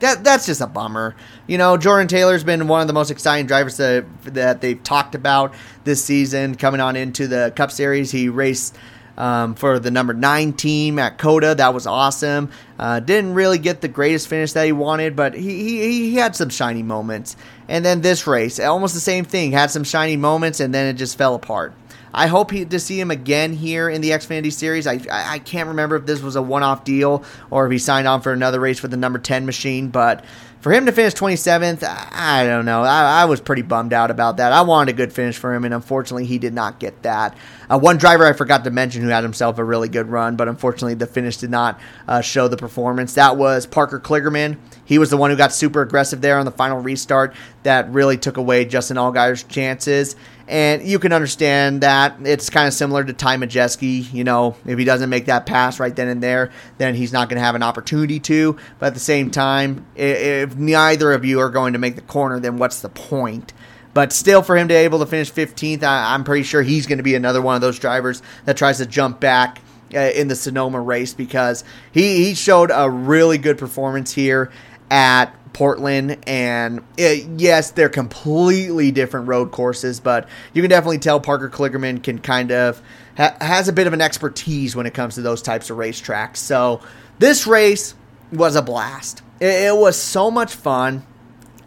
[0.05, 1.17] that that's just a bummer.
[1.47, 5.15] You know, Jordan Taylor's been one of the most exciting drivers that, that they've talked
[5.15, 6.55] about this season.
[6.57, 8.77] Coming on into the Cup Series, he raced
[9.17, 11.55] um, for the number nine team at COTA.
[11.57, 12.51] That was awesome.
[12.79, 16.37] Uh, didn't really get the greatest finish that he wanted, but he, he, he had
[16.37, 17.37] some shiny moments.
[17.69, 19.53] And then this race, almost the same thing.
[19.53, 21.73] Had some shiny moments, and then it just fell apart.
[22.15, 24.87] I hope he, to see him again here in the Xfinity Series.
[24.87, 28.23] I, I, can't remember if this was a one-off deal or if he signed on
[28.23, 30.25] for another race for the number 10 machine, but
[30.61, 32.85] for him to finish 27th, I don't know.
[32.85, 34.53] I, I, was pretty bummed out about that.
[34.53, 37.37] I wanted a good finish for him, and unfortunately, he did not get that.
[37.69, 40.49] Uh, one driver I forgot to mention who had himself a really good run, but
[40.49, 43.13] unfortunately, the finish did not uh, show the performance.
[43.13, 44.57] That was Parker Kligerman.
[44.85, 48.17] He was the one who got super aggressive there on the final restart that really
[48.17, 50.17] took away Justin Allgaier's chances.
[50.47, 54.13] And you can understand that it's kind of similar to Ty Majeski.
[54.13, 57.29] You know, if he doesn't make that pass right then and there, then he's not
[57.29, 58.59] going to have an opportunity to.
[58.79, 62.39] But at the same time, if neither of you are going to make the corner,
[62.41, 63.55] then what's the point?
[63.95, 66.87] But still, for him to be able to finish 15th, I, am pretty sure he's
[66.87, 69.61] going to be another one of those drivers that tries to jump back
[69.95, 74.51] uh, in the Sonoma race because he, he showed a really good performance here
[74.91, 81.21] at Portland, and it, yes, they're completely different road courses, but you can definitely tell
[81.21, 82.83] Parker Kligerman can kind of
[83.17, 86.39] ha- has a bit of an expertise when it comes to those types of racetracks.
[86.39, 86.81] So
[87.19, 87.95] this race
[88.33, 89.23] was a blast.
[89.41, 91.07] It, it was so much fun,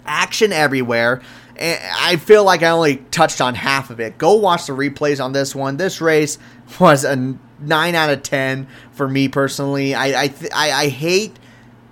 [0.05, 1.21] action everywhere.
[1.55, 4.17] Eh, I feel like I only touched on half of it.
[4.17, 5.77] Go watch the replays on this one.
[5.77, 6.37] This race
[6.79, 9.95] was a nine out of ten for me personally.
[9.95, 11.39] I I, th- I, I hate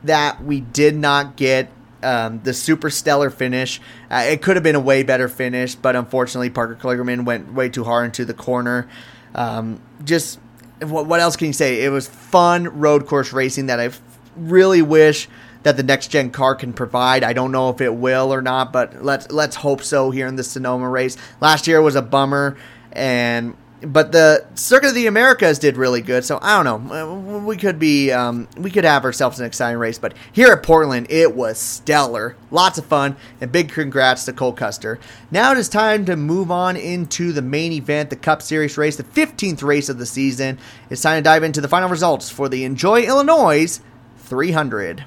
[0.06, 1.70] that we did not get
[2.04, 3.82] um, the super stellar finish.
[4.10, 7.70] Uh, it could have been a way better finish, but unfortunately, Parker Kligerman went way
[7.70, 8.88] too hard into the corner.
[9.34, 10.40] Um, just
[10.82, 11.84] what, what else can you say?
[11.84, 13.90] It was fun road course racing that I
[14.36, 15.28] really wish
[15.64, 17.24] that the next gen car can provide.
[17.24, 20.36] I don't know if it will or not, but let's let's hope so here in
[20.36, 21.18] the Sonoma race.
[21.42, 22.56] Last year was a bummer,
[22.92, 26.24] and but the Circuit of the Americas did really good.
[26.24, 26.96] So I don't know.
[26.96, 29.98] Uh, we could be um, we could have ourselves an exciting race.
[29.98, 34.54] But here at Portland, it was stellar, lots of fun, and big congrats to Cole
[34.54, 35.00] Custer.
[35.32, 38.96] Now it is time to move on into the main event, the Cup Series race,
[38.96, 40.58] the 15th race of the season.
[40.90, 43.80] It's time to dive into the final results for the Enjoy Illinois
[44.18, 45.06] 300.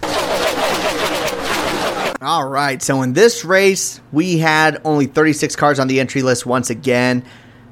[2.20, 6.44] All right, so in this race, we had only 36 cars on the entry list
[6.44, 7.24] once again.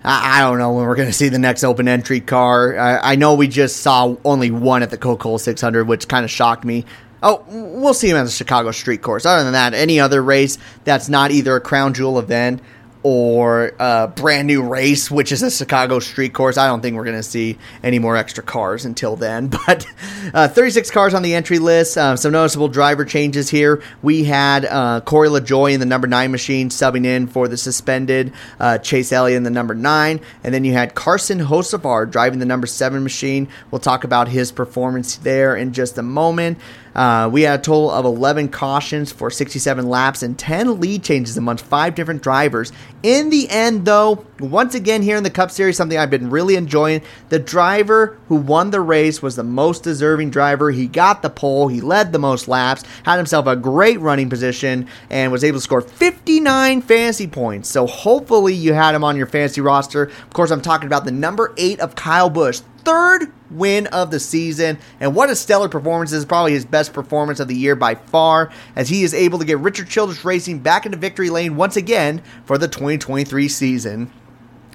[0.07, 2.79] I, I don't know when we're going to see the next open entry car.
[2.79, 6.25] I, I know we just saw only one at the Coca Cola 600, which kind
[6.25, 6.87] of shocked me.
[7.23, 9.27] Oh, we'll see him at the Chicago Street Course.
[9.27, 12.63] Other than that, any other race that's not either a crown jewel event
[13.09, 16.59] or a brand new race, which is a Chicago street course.
[16.59, 19.49] I don't think we're going to see any more extra cars until then.
[19.67, 19.87] But
[20.35, 21.97] uh, 36 cars on the entry list.
[21.97, 23.83] Uh, some noticeable driver changes here.
[24.03, 28.33] We had uh, Corey LaJoie in the number nine machine subbing in for the suspended
[28.61, 30.21] uh, Chase Elliott in the number nine.
[30.45, 33.49] And then you had Carson Hocevar driving the number seven machine.
[33.71, 36.59] We'll talk about his performance there in just a moment.
[36.97, 41.37] Uh, we had a total of 11 cautions for 67 laps and 10 lead changes
[41.37, 42.73] amongst five different drivers.
[43.03, 46.57] In the end, though, once again here in the Cup Series, something I've been really
[46.57, 47.03] enjoying.
[47.31, 50.71] The driver who won the race was the most deserving driver.
[50.71, 54.89] He got the pole, he led the most laps, had himself a great running position,
[55.11, 57.69] and was able to score 59 fantasy points.
[57.69, 60.05] So hopefully you had him on your fantasy roster.
[60.05, 64.21] Of course, I'm talking about the number eight of Kyle Busch third win of the
[64.21, 64.79] season.
[65.01, 66.13] And what a stellar performance.
[66.13, 69.41] This is probably his best performance of the year by far, as he is able
[69.41, 74.13] to get Richard Childress Racing back into victory lane once again for the 2023 season.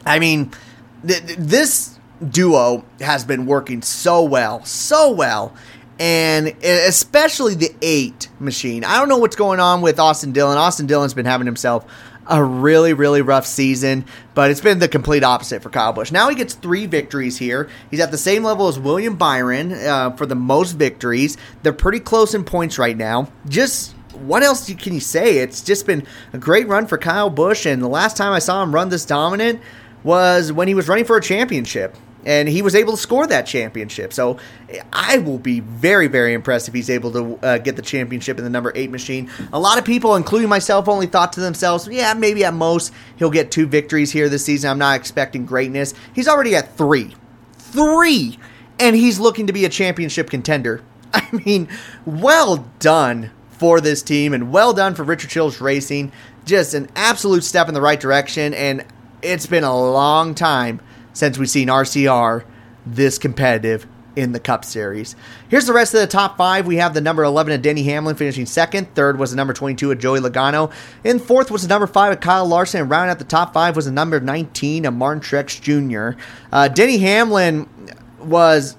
[0.06, 0.52] I mean,
[1.06, 5.54] th- this duo has been working so well, so well.
[6.00, 8.84] And especially the eight machine.
[8.84, 10.58] I don't know what's going on with Austin Dillon.
[10.58, 11.86] Austin Dillon's been having himself
[12.28, 16.12] a really, really rough season, but it's been the complete opposite for Kyle Busch.
[16.12, 17.70] Now he gets three victories here.
[17.92, 21.38] He's at the same level as William Byron uh, for the most victories.
[21.62, 23.32] They're pretty close in points right now.
[23.48, 25.40] Just what else can you say?
[25.40, 28.62] It's just been a great run for Kyle Busch, and the last time I saw
[28.64, 29.62] him run this dominant
[30.04, 33.46] was when he was running for a championship and he was able to score that
[33.46, 34.14] championship.
[34.14, 34.38] So
[34.94, 38.44] I will be very, very impressed if he's able to uh, get the championship in
[38.44, 39.30] the number eight machine.
[39.54, 43.32] A lot of people, including myself, only thought to themselves, yeah, maybe at most he'll
[43.32, 44.70] get two victories here this season.
[44.70, 45.94] I'm not expecting greatness.
[46.14, 47.16] He's already at three.
[47.58, 48.38] Three!
[48.80, 50.84] And he's looking to be a championship contender.
[51.14, 51.68] I mean,
[52.06, 56.12] well done for this team and well done for Richard Childress Racing.
[56.46, 58.54] Just an absolute step in the right direction.
[58.54, 58.84] And
[59.22, 60.82] it's been a long time
[61.14, 62.44] since we've seen RCR
[62.86, 65.16] this competitive in the Cup Series.
[65.48, 66.68] Here's the rest of the top five.
[66.68, 68.94] We have the number 11 of Denny Hamlin finishing second.
[68.94, 70.72] Third was the number 22 of Joey Logano.
[71.04, 72.82] In fourth was the number five of Kyle Larson.
[72.82, 76.20] And rounding out the top five was the number 19 of Martin Truex Jr.
[76.52, 77.70] Uh, Denny Hamlin
[78.20, 78.76] was,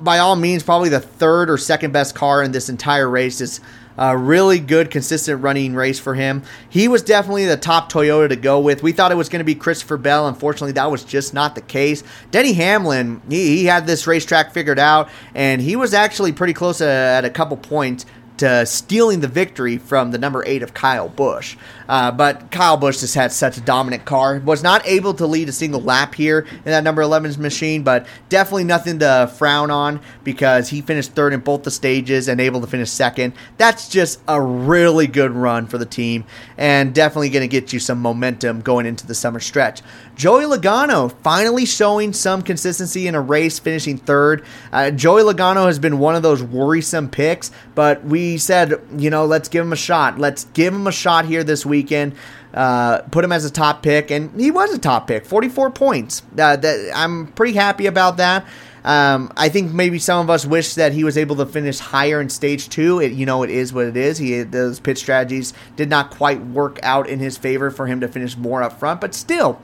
[0.00, 3.40] by all means, probably the third or second best car in this entire race.
[3.40, 3.60] It's
[3.96, 6.42] a really good, consistent running race for him.
[6.68, 8.82] He was definitely the top Toyota to go with.
[8.82, 10.26] We thought it was going to be Christopher Bell.
[10.26, 12.02] Unfortunately, that was just not the case.
[12.30, 16.80] Denny Hamlin, he, he had this racetrack figured out, and he was actually pretty close
[16.80, 18.06] uh, at a couple points
[18.40, 21.58] to stealing the victory from the number eight of Kyle Busch.
[21.90, 24.38] Uh, but Kyle Busch just had such a dominant car.
[24.38, 28.06] Was not able to lead a single lap here in that number 11's machine, but
[28.28, 32.60] definitely nothing to frown on because he finished third in both the stages and able
[32.60, 33.32] to finish second.
[33.56, 36.26] That's just a really good run for the team
[36.56, 39.82] and definitely going to get you some momentum going into the summer stretch.
[40.14, 44.44] Joey Logano finally showing some consistency in a race, finishing third.
[44.70, 49.24] Uh, Joey Logano has been one of those worrisome picks, but we said, you know,
[49.24, 50.18] let's give him a shot.
[50.18, 52.14] Let's give him a shot here this weekend.
[52.52, 56.22] Uh, put him as a top pick, and he was a top pick, 44 points.
[56.32, 58.44] Uh, that, I'm pretty happy about that.
[58.84, 62.20] Um, I think maybe some of us wish that he was able to finish higher
[62.20, 62.98] in stage two.
[63.00, 64.18] It, you know, it is what it is.
[64.18, 68.08] He those pitch strategies did not quite work out in his favor for him to
[68.08, 69.60] finish more up front, but still,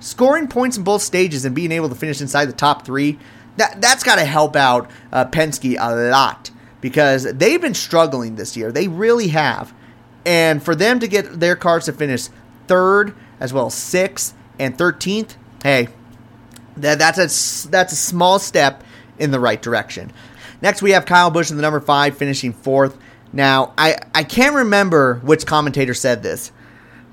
[0.00, 3.18] scoring points in both stages and being able to finish inside the top three,
[3.56, 6.50] that that's got to help out uh, Penske a lot
[6.80, 8.70] because they've been struggling this year.
[8.70, 9.72] They really have,
[10.28, 12.28] and for them to get their cars to finish
[12.66, 15.88] third as well as sixth and thirteenth, hey,
[16.76, 18.84] that, that's a that's a small step
[19.18, 20.12] in the right direction.
[20.60, 22.98] Next, we have Kyle Busch in the number five, finishing fourth.
[23.32, 26.52] Now, I, I can't remember which commentator said this,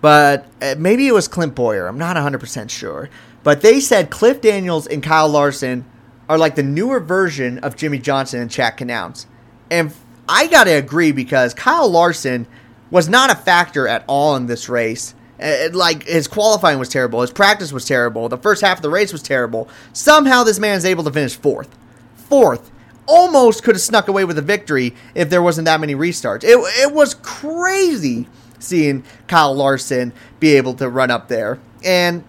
[0.01, 1.87] but uh, maybe it was Clint Bowyer.
[1.87, 3.09] I'm not 100% sure.
[3.43, 5.85] But they said Cliff Daniels and Kyle Larson
[6.27, 9.25] are like the newer version of Jimmie Johnson and Chad Knaus.
[9.69, 9.93] And
[10.27, 12.47] I got to agree because Kyle Larson
[12.95, 15.13] was not a factor at all in this race.
[15.37, 18.89] Uh, like his qualifying was terrible, his practice was terrible, the first half of the
[18.89, 19.67] race was terrible.
[19.91, 21.67] Somehow this man's able to finish fourth.
[22.15, 22.71] Fourth.
[23.05, 26.45] Almost could have snuck away with a victory if there wasn't that many restarts.
[26.45, 28.29] It, it was crazy
[28.59, 31.59] seeing Kyle Larson be able to run up there.
[31.83, 32.23] And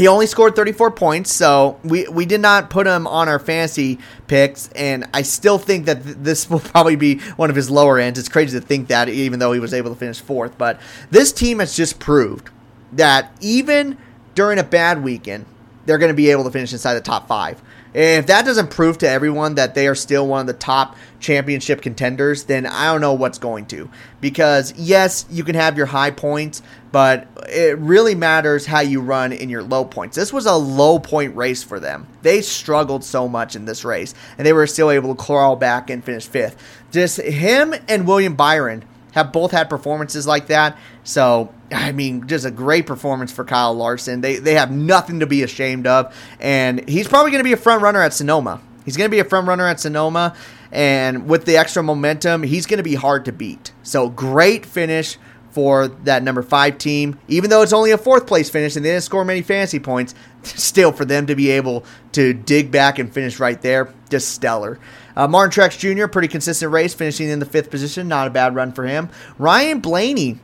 [0.00, 3.98] he only scored 34 points, so we, we did not put him on our fantasy
[4.28, 7.98] picks, and I still think that th- this will probably be one of his lower
[7.98, 8.18] ends.
[8.18, 10.56] It's crazy to think that, even though he was able to finish fourth.
[10.56, 12.48] But this team has just proved
[12.92, 13.98] that even
[14.34, 15.44] during a bad weekend,
[15.84, 17.60] they're going to be able to finish inside the top five.
[17.92, 21.82] If that doesn't prove to everyone that they are still one of the top championship
[21.82, 23.90] contenders, then I don't know what's going to.
[24.20, 29.32] Because, yes, you can have your high points, but it really matters how you run
[29.32, 30.16] in your low points.
[30.16, 32.06] This was a low point race for them.
[32.22, 35.90] They struggled so much in this race, and they were still able to crawl back
[35.90, 36.56] and finish fifth.
[36.90, 40.78] Just him and William Byron have both had performances like that.
[41.04, 44.20] So, I mean, just a great performance for Kyle Larson.
[44.20, 46.14] They, they have nothing to be ashamed of.
[46.38, 48.60] And he's probably going to be a front runner at Sonoma.
[48.84, 50.34] He's going to be a front runner at Sonoma.
[50.72, 53.72] And with the extra momentum, he's going to be hard to beat.
[53.82, 55.18] So, great finish
[55.50, 57.18] for that number five team.
[57.28, 60.14] Even though it's only a fourth place finish and they didn't score many fantasy points,
[60.42, 64.78] still for them to be able to dig back and finish right there, just stellar.
[65.16, 68.08] Uh, Martin Truex Jr., pretty consistent race, finishing in the fifth position.
[68.08, 69.08] Not a bad run for him.
[69.38, 70.38] Ryan Blaney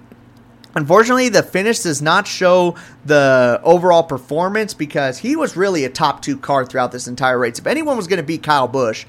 [0.76, 6.20] Unfortunately, the finish does not show the overall performance because he was really a top
[6.20, 7.58] two car throughout this entire race.
[7.58, 9.06] If anyone was going to beat Kyle Busch,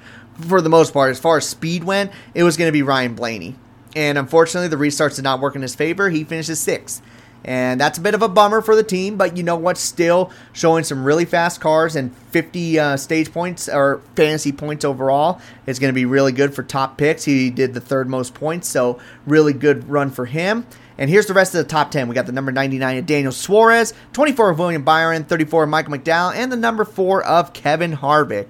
[0.48, 3.16] for the most part, as far as speed went, it was going to be Ryan
[3.16, 3.56] Blaney.
[3.98, 6.10] And unfortunately, the restarts did not work in his favor.
[6.10, 7.02] He finishes sixth.
[7.46, 9.78] And that's a bit of a bummer for the team, but you know what?
[9.78, 15.40] Still showing some really fast cars and 50 uh, stage points or fantasy points overall
[15.66, 17.24] is going to be really good for top picks.
[17.24, 20.66] He did the third most points, so really good run for him.
[20.98, 22.08] And here's the rest of the top 10.
[22.08, 25.94] We got the number 99 of Daniel Suarez, 24 of William Byron, 34 of Michael
[25.94, 28.50] McDowell, and the number 4 of Kevin Harvick.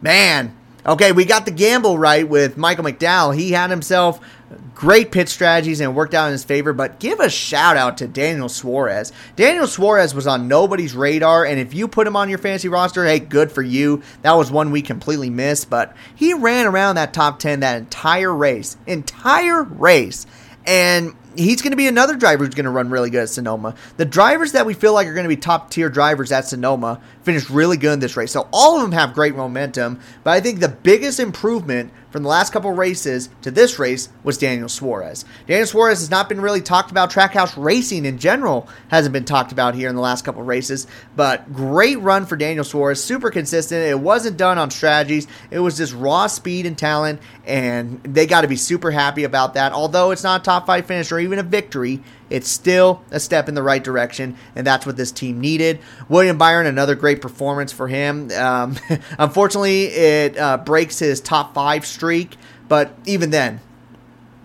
[0.00, 3.36] Man, okay, we got the gamble right with Michael McDowell.
[3.36, 4.20] He had himself
[4.74, 8.08] great pit strategies and worked out in his favor, but give a shout out to
[8.08, 9.12] Daniel Suarez.
[9.36, 13.04] Daniel Suarez was on nobody's radar, and if you put him on your fantasy roster,
[13.04, 14.02] hey, good for you.
[14.22, 18.34] That was one we completely missed, but he ran around that top 10 that entire
[18.34, 18.76] race.
[18.86, 20.26] Entire race.
[20.66, 23.74] And he's going to be another driver who's going to run really good at Sonoma.
[23.96, 27.00] The drivers that we feel like are going to be top tier drivers at Sonoma
[27.22, 28.32] finished really good in this race.
[28.32, 32.28] So all of them have great momentum, but I think the biggest improvement from the
[32.28, 35.24] last couple races to this race was Daniel Suarez.
[35.46, 37.10] Daniel Suarez has not been really talked about.
[37.10, 41.52] Trackhouse racing in general hasn't been talked about here in the last couple races, but
[41.52, 43.02] great run for Daniel Suarez.
[43.02, 43.84] Super consistent.
[43.84, 48.42] It wasn't done on strategies, it was just raw speed and talent, and they got
[48.42, 49.72] to be super happy about that.
[49.72, 53.48] Although it's not a top five finish or even a victory, it's still a step
[53.48, 55.80] in the right direction, and that's what this team needed.
[56.08, 58.30] William Byron, another great performance for him.
[58.32, 58.76] Um,
[59.18, 62.36] unfortunately, it uh, breaks his top five streak,
[62.68, 63.60] but even then,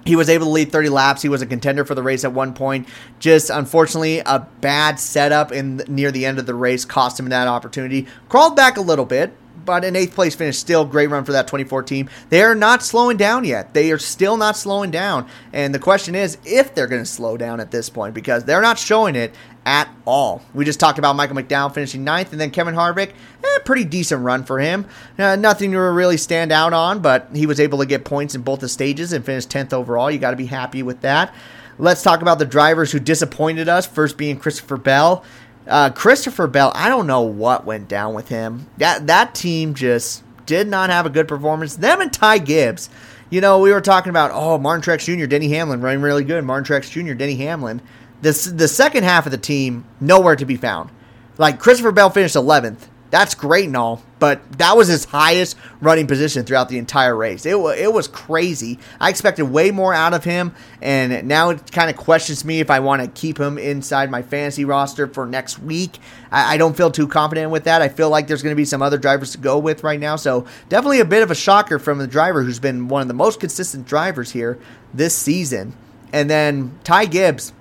[0.05, 1.21] he was able to lead 30 laps.
[1.21, 2.87] He was a contender for the race at one point.
[3.19, 7.47] Just unfortunately, a bad setup in near the end of the race cost him that
[7.47, 8.07] opportunity.
[8.27, 9.33] Crawled back a little bit,
[9.65, 12.09] but an eighth place finish, still great run for that 24 team.
[12.29, 13.73] They are not slowing down yet.
[13.73, 15.27] They are still not slowing down.
[15.51, 18.61] And the question is if they're going to slow down at this point because they're
[18.61, 19.33] not showing it
[19.65, 20.41] at all.
[20.53, 23.11] We just talked about Michael McDowell finishing ninth, and then Kevin Harvick,
[23.43, 24.85] eh, pretty decent run for him.
[25.17, 28.41] Uh, nothing to really stand out on, but he was able to get points in
[28.41, 30.11] both the stages and finish 10th overall.
[30.11, 31.33] You got to be happy with that.
[31.79, 33.87] Let's talk about the drivers who disappointed us.
[33.87, 35.23] First being Christopher Bell.
[35.67, 38.67] Uh, Christopher Bell, I don't know what went down with him.
[38.77, 41.75] That that team just did not have a good performance.
[41.75, 42.89] Them and Ty Gibbs.
[43.29, 46.43] You know, we were talking about oh Martin Truex Jr., Denny Hamlin running really good.
[46.43, 47.81] Martin Truex Jr., Denny Hamlin.
[48.21, 50.89] The the second half of the team nowhere to be found.
[51.37, 56.07] Like Christopher Bell finished 11th that's great and all, but that was his highest running
[56.07, 57.45] position throughout the entire race.
[57.45, 58.79] It, was, it was crazy.
[58.99, 62.71] I expected way more out of him, and now it kind of questions me if
[62.71, 65.99] I want to keep him inside my fantasy roster for next week.
[66.31, 67.83] I, I don't feel too confident with that.
[67.83, 70.15] I feel like there's going to be some other drivers to go with right now,
[70.15, 73.13] so definitely a bit of a shocker from the driver who's been one of the
[73.13, 74.57] most consistent drivers here
[74.91, 75.75] this season.
[76.11, 77.53] And then Ty Gibbs,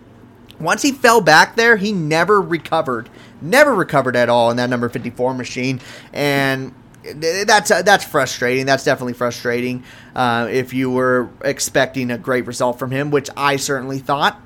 [0.59, 3.11] once he fell back there, he never recovered
[3.43, 5.81] never recovered at all in that number 54 machine.
[6.13, 6.75] And
[7.05, 8.67] that's uh, that's frustrating.
[8.67, 9.85] That's definitely frustrating.
[10.15, 14.41] Uh, if you were expecting a great result from him, which I certainly thought,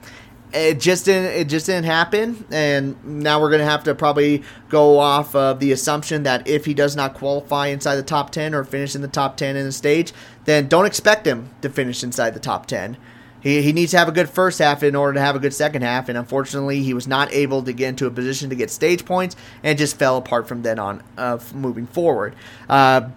[0.53, 1.33] it just didn't.
[1.33, 2.45] It just didn't happen.
[2.51, 6.75] And now we're gonna have to probably go off of the assumption that if he
[6.75, 9.73] does not qualify inside the top ten or finish in the top ten in the
[9.73, 10.13] stage,
[10.45, 12.97] then don't expect him to finish inside the top ten
[13.47, 15.55] he, he needs to have a good first half in order to have a good
[15.55, 18.71] second half, and unfortunately, he was not able to get into a position to get
[18.71, 22.35] stage points and just fell apart from then on uh, moving forward.
[22.69, 23.11] Uh,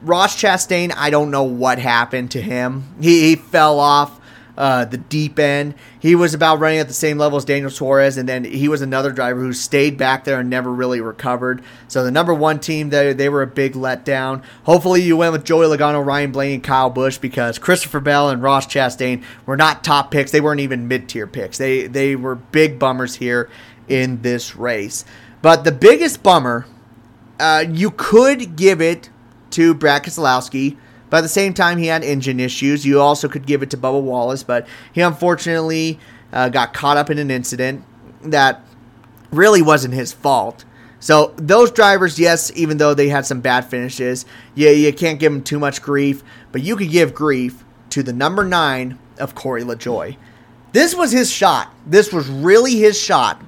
[0.00, 2.94] Ross Chastain, I don't know what happened to him.
[2.98, 4.17] He, he fell off
[4.58, 5.72] uh, the deep end.
[6.00, 8.82] He was about running at the same level as Daniel Suarez, and then he was
[8.82, 11.62] another driver who stayed back there and never really recovered.
[11.86, 14.42] So the number one team, they, they were a big letdown.
[14.64, 18.42] Hopefully you went with Joey Logano, Ryan Blaney, and Kyle Busch because Christopher Bell and
[18.42, 20.32] Ross Chastain were not top picks.
[20.32, 21.56] They weren't even mid tier picks.
[21.56, 23.48] They they were big bummers here
[23.86, 25.04] in this race.
[25.40, 26.66] But the biggest bummer,
[27.38, 29.08] uh, you could give it
[29.50, 30.76] to Brad Keselowski
[31.10, 32.84] but at the same time, he had engine issues.
[32.84, 35.98] You also could give it to Bubba Wallace, but he unfortunately
[36.32, 37.84] uh, got caught up in an incident
[38.22, 38.62] that
[39.30, 40.64] really wasn't his fault.
[41.00, 45.32] So those drivers, yes, even though they had some bad finishes, yeah, you can't give
[45.32, 49.62] them too much grief, but you could give grief to the number nine of Corey
[49.62, 50.16] LaJoie.
[50.72, 51.72] This was his shot.
[51.86, 53.40] This was really his shot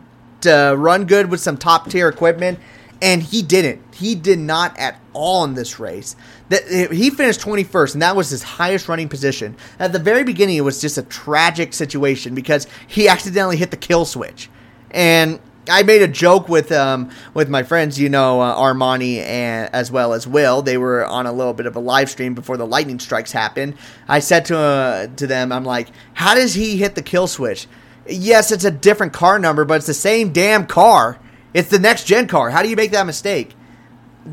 [0.42, 2.58] to run good with some top tier equipment
[3.02, 3.82] and he didn't.
[3.94, 6.16] He did not at all in this race.
[6.50, 9.56] That he finished 21st, and that was his highest running position.
[9.78, 13.76] At the very beginning, it was just a tragic situation because he accidentally hit the
[13.76, 14.50] kill switch,
[14.90, 19.72] and I made a joke with um with my friends, you know, uh, Armani and
[19.72, 20.62] as well as Will.
[20.62, 23.74] They were on a little bit of a live stream before the lightning strikes happened.
[24.08, 27.68] I said to uh, to them, I'm like, "How does he hit the kill switch?"
[28.08, 31.18] Yes, it's a different car number, but it's the same damn car.
[31.54, 32.50] It's the next gen car.
[32.50, 33.54] How do you make that mistake?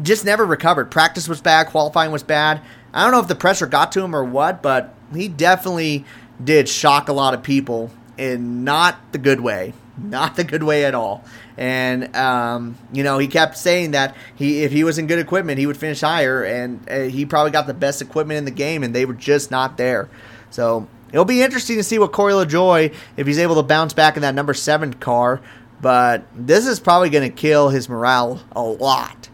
[0.01, 0.91] Just never recovered.
[0.91, 1.67] Practice was bad.
[1.67, 2.61] Qualifying was bad.
[2.93, 6.05] I don't know if the pressure got to him or what, but he definitely
[6.43, 9.73] did shock a lot of people in not the good way.
[9.97, 11.23] Not the good way at all.
[11.57, 15.57] And um, you know, he kept saying that he, if he was in good equipment,
[15.57, 18.83] he would finish higher, and uh, he probably got the best equipment in the game,
[18.83, 20.07] and they were just not there.
[20.51, 24.15] So it'll be interesting to see what Corey LaJoie, if he's able to bounce back
[24.15, 25.41] in that number seven car,
[25.81, 29.29] but this is probably going to kill his morale a lot.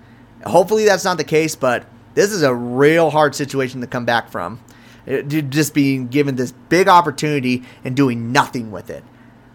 [0.45, 4.29] Hopefully that's not the case, but this is a real hard situation to come back
[4.29, 4.59] from.
[5.05, 9.03] It, just being given this big opportunity and doing nothing with it.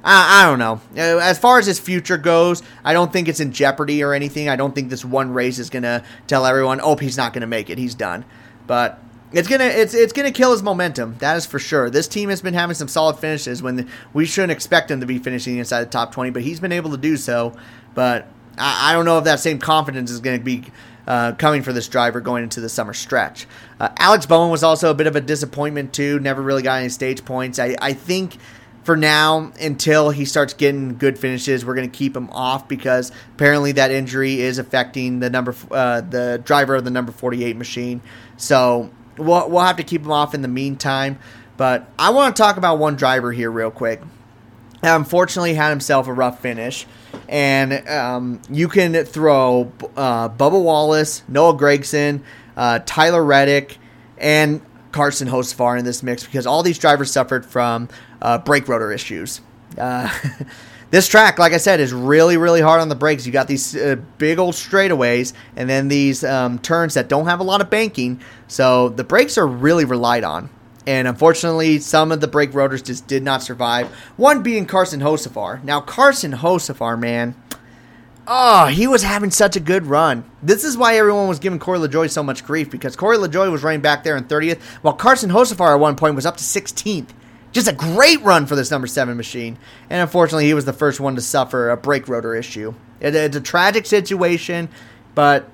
[0.05, 0.81] I, I, don't know.
[0.97, 4.49] Uh, as far as his future goes, I don't think it's in jeopardy or anything.
[4.49, 7.71] I don't think this one race is to tell everyone, oh, he's not to make
[7.71, 7.79] it.
[7.79, 8.25] He's done.
[8.67, 9.01] But
[9.33, 11.17] it's gonna it's it's gonna kill his momentum.
[11.19, 11.91] That is for sure.
[11.91, 15.19] This team has been having some solid finishes when we shouldn't expect him to be
[15.19, 17.55] finishing inside the top twenty, but he's been able to do so.
[17.95, 18.29] But
[18.59, 20.65] I, I don't know if that same confidence is going to be
[21.07, 23.47] uh, coming for this driver going into the summer stretch.
[23.81, 26.19] Uh, Alex Bowman was also a bit of a disappointment too.
[26.21, 27.59] Never really got any stage points.
[27.59, 28.37] I, I think
[28.85, 33.13] for now until he starts getting good finishes we're going to keep him off because
[33.35, 38.01] apparently that injury is affecting the number uh, the driver of the number 48 machine
[38.39, 41.19] so we'll, we'll have to keep him off in the meantime.
[41.57, 44.01] But I want to talk about one driver here real quick.
[44.83, 46.87] Unfortunately, had himself a rough finish,
[47.29, 52.23] and um, you can throw uh, Bubba Wallace, Noah Gragson,
[52.57, 53.79] uh, Tyler Reddick,
[54.19, 54.61] and
[54.93, 57.89] Carson Hocevar in this mix because all these drivers suffered from
[58.23, 59.41] uh, brake rotor issues.
[59.77, 60.13] Uh,
[60.91, 63.27] this track, like I said, is really, really hard on the brakes.
[63.27, 67.41] You got these uh, big old straightaways and then these um, turns that don't have
[67.41, 68.21] a lot of banking.
[68.47, 70.51] So the brakes are really relied on.
[70.89, 73.89] And unfortunately, some of the brake rotors just did not survive.
[74.17, 75.63] One being Carson Hocevar.
[75.63, 77.35] Now, Carson Hocevar, man,
[78.27, 80.25] oh, he was having such a good run.
[80.43, 83.63] This is why everyone was giving Corey LaJoie so much grief because Corey LaJoie was
[83.63, 87.11] running back there in 30th, while Carson Hocevar at one point was up to 16th.
[87.53, 89.59] Just a great run for this number seven machine.
[89.91, 92.73] And unfortunately, he was the first one to suffer a brake rotor issue.
[92.99, 94.71] It, it's a tragic situation,
[95.15, 95.51] but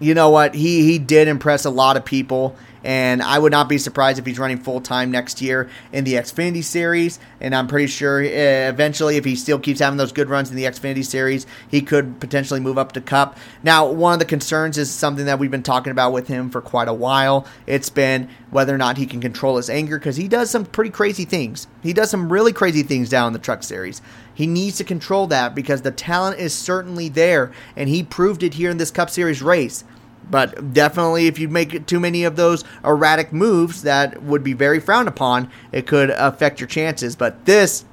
[0.00, 0.56] you know what?
[0.56, 4.26] He he did impress a lot of people and I would not be surprised if
[4.26, 7.18] he's running full time next year in the Xfinity Series.
[7.40, 8.26] And I'm pretty sure uh,
[8.70, 12.20] eventually, if he still keeps having those good runs in the Xfinity Series, he could
[12.20, 13.38] potentially move up to Cup.
[13.62, 16.60] Now, one of the concerns is something that we've been talking about with him for
[16.60, 17.46] quite a while.
[17.66, 20.90] It's been whether or not he can control his anger because he does some pretty
[20.90, 21.66] crazy things.
[21.82, 24.02] He does some really crazy things down in the Truck Series.
[24.34, 28.54] He needs to control that because the talent is certainly there, and he proved it
[28.54, 29.84] here in this Cup Series race.
[30.30, 34.80] But definitely, if you make too many of those erratic moves that would be very
[34.80, 37.16] frowned upon, it could affect your chances.
[37.16, 37.84] But this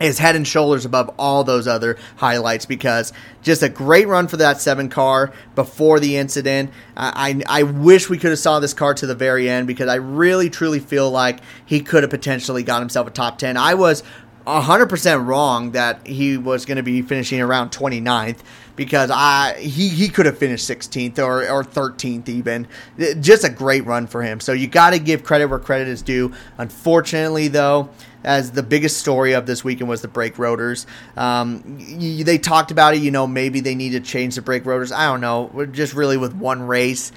[0.00, 3.12] is head and shoulders above all those other highlights because
[3.42, 6.70] just a great run for that seven car before the incident.
[6.96, 9.96] I, I, wish we could have saw this car to the very end because I
[9.96, 13.58] really truly feel like he could have potentially got himself a top 10.
[13.58, 14.02] I was
[14.46, 18.38] 100% wrong that he was going to be finishing around 29th
[18.80, 22.66] because I he, he could have finished 16th or, or 13th even.
[23.20, 24.40] Just a great run for him.
[24.40, 26.32] So you got to give credit where credit is due.
[26.56, 27.90] Unfortunately, though,
[28.24, 30.86] as the biggest story of this weekend was the brake rotors.
[31.14, 31.78] Um,
[32.24, 33.02] they talked about it.
[33.02, 34.92] You know, maybe they need to change the brake rotors.
[34.92, 35.66] I don't know.
[35.66, 37.12] Just really with one race,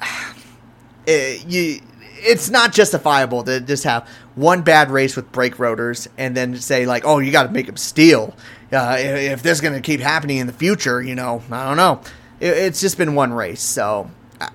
[1.06, 1.82] it, you
[2.16, 6.86] it's not justifiable to just have one bad race with brake rotors and then say
[6.86, 8.34] like, oh, you got to make them steel.
[8.72, 11.76] Uh, if, this is going to keep happening in the future, you know, I don't
[11.76, 12.00] know.
[12.40, 14.10] It, it's just been one race, so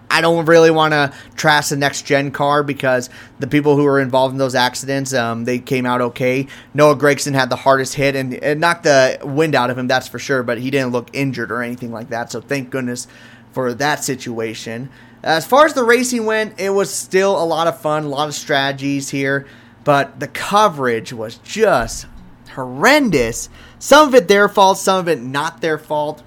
[0.09, 3.99] I don't really want to trash the next gen car because the people who were
[3.99, 6.47] involved in those accidents, um, they came out okay.
[6.73, 10.07] Noah Gragson had the hardest hit and it knocked the wind out of him, that's
[10.07, 12.31] for sure, but he didn't look injured or anything like that.
[12.31, 13.07] So thank goodness
[13.51, 14.89] for that situation.
[15.23, 18.27] As far as the racing went, it was still a lot of fun, a lot
[18.27, 19.47] of strategies here,
[19.83, 22.05] but the coverage was just
[22.53, 23.49] horrendous.
[23.79, 26.21] Some of it their fault, some of it not their fault.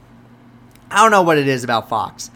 [0.90, 2.30] I don't know what it is about Fox.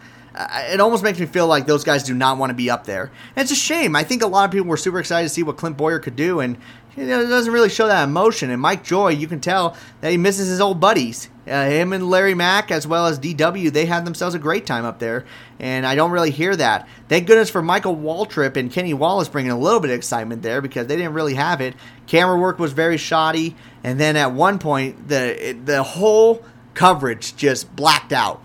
[0.71, 3.11] it almost makes me feel like those guys do not want to be up there.
[3.35, 3.95] And it's a shame.
[3.95, 6.15] I think a lot of people were super excited to see what Clint Bowyer could
[6.15, 6.57] do, and
[6.97, 8.49] you know, it doesn't really show that emotion.
[8.49, 11.29] And Mike Joy, you can tell that he misses his old buddies.
[11.47, 14.83] Uh, him and Larry Mac, as well as DW, they had themselves a great time
[14.83, 15.25] up there,
[15.59, 16.89] and I don't really hear that.
[17.07, 20.59] Thank goodness for Michael Waltrip and Kenny Wallace bringing a little bit of excitement there
[20.59, 21.75] because they didn't really have it.
[22.05, 26.43] Camera work was very shoddy, and then at one point, the the whole
[26.73, 28.41] coverage just blacked out.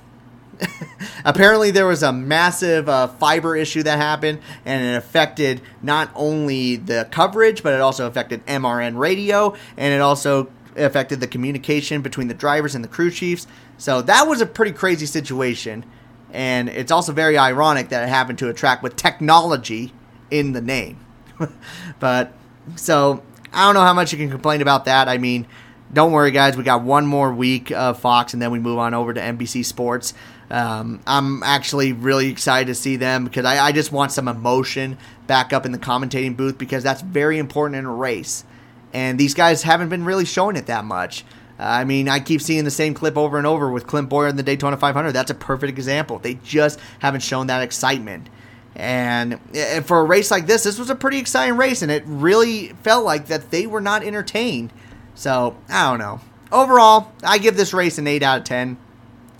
[1.24, 6.76] Apparently, there was a massive uh, fiber issue that happened, and it affected not only
[6.76, 12.28] the coverage, but it also affected MRN radio, and it also affected the communication between
[12.28, 13.46] the drivers and the crew chiefs.
[13.78, 15.84] So that was a pretty crazy situation.
[16.32, 19.92] And it's also very ironic that it happened to a track with technology
[20.30, 20.98] in the name.
[22.00, 22.32] but
[22.76, 25.08] so I don't know how much you can complain about that.
[25.08, 25.46] I mean,
[25.92, 26.56] don't worry, guys.
[26.56, 29.64] We got one more week of Fox, and then we move on over to NBC
[29.64, 30.14] Sports.
[30.53, 34.98] Um, I'm actually really excited to see them because I, I, just want some emotion
[35.26, 38.44] back up in the commentating booth because that's very important in a race
[38.92, 41.24] and these guys haven't been really showing it that much.
[41.59, 44.28] Uh, I mean, I keep seeing the same clip over and over with Clint Bowyer
[44.28, 45.12] in the Daytona 500.
[45.12, 46.18] That's a perfect example.
[46.18, 48.28] They just haven't shown that excitement.
[48.74, 52.05] And eh, for a race like this, this was a pretty exciting race, and it
[52.07, 54.72] really felt like that they were not entertained.
[55.14, 56.20] So I don't know.
[56.50, 58.78] Overall, I give this race an eight out of ten.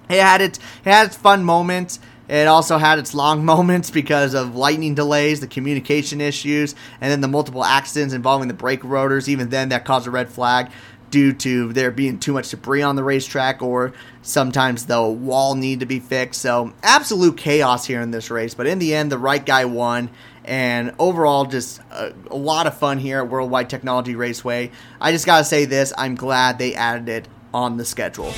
[0.09, 1.99] It had its it had its fun moments.
[2.29, 7.21] It also had its long moments because of lightning delays, the communication issues, and then
[7.21, 9.29] the multiple accidents involving the brake rotors.
[9.29, 10.71] Even then, that caused a red flag
[11.11, 13.93] due to there being too much debris on the racetrack or
[14.23, 16.41] sometimes the wall need to be fixed.
[16.41, 18.55] So, absolute chaos here in this race.
[18.55, 20.11] But in the end, the right guy won.
[20.45, 24.73] And overall, just a, a lot of fun here at World Wide Technology Raceway.
[25.01, 28.33] I just got to say this I'm glad they added it on the schedule.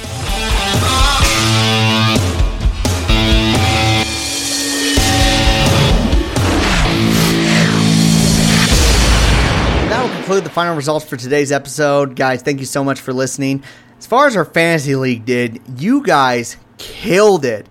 [10.45, 12.15] The final results for today's episode.
[12.15, 13.65] Guys, thank you so much for listening.
[13.99, 17.67] As far as our fantasy league did, you guys killed it.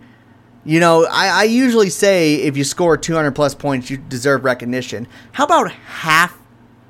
[0.66, 5.08] You know, I, I usually say if you score 200 plus points, you deserve recognition.
[5.34, 6.38] How about half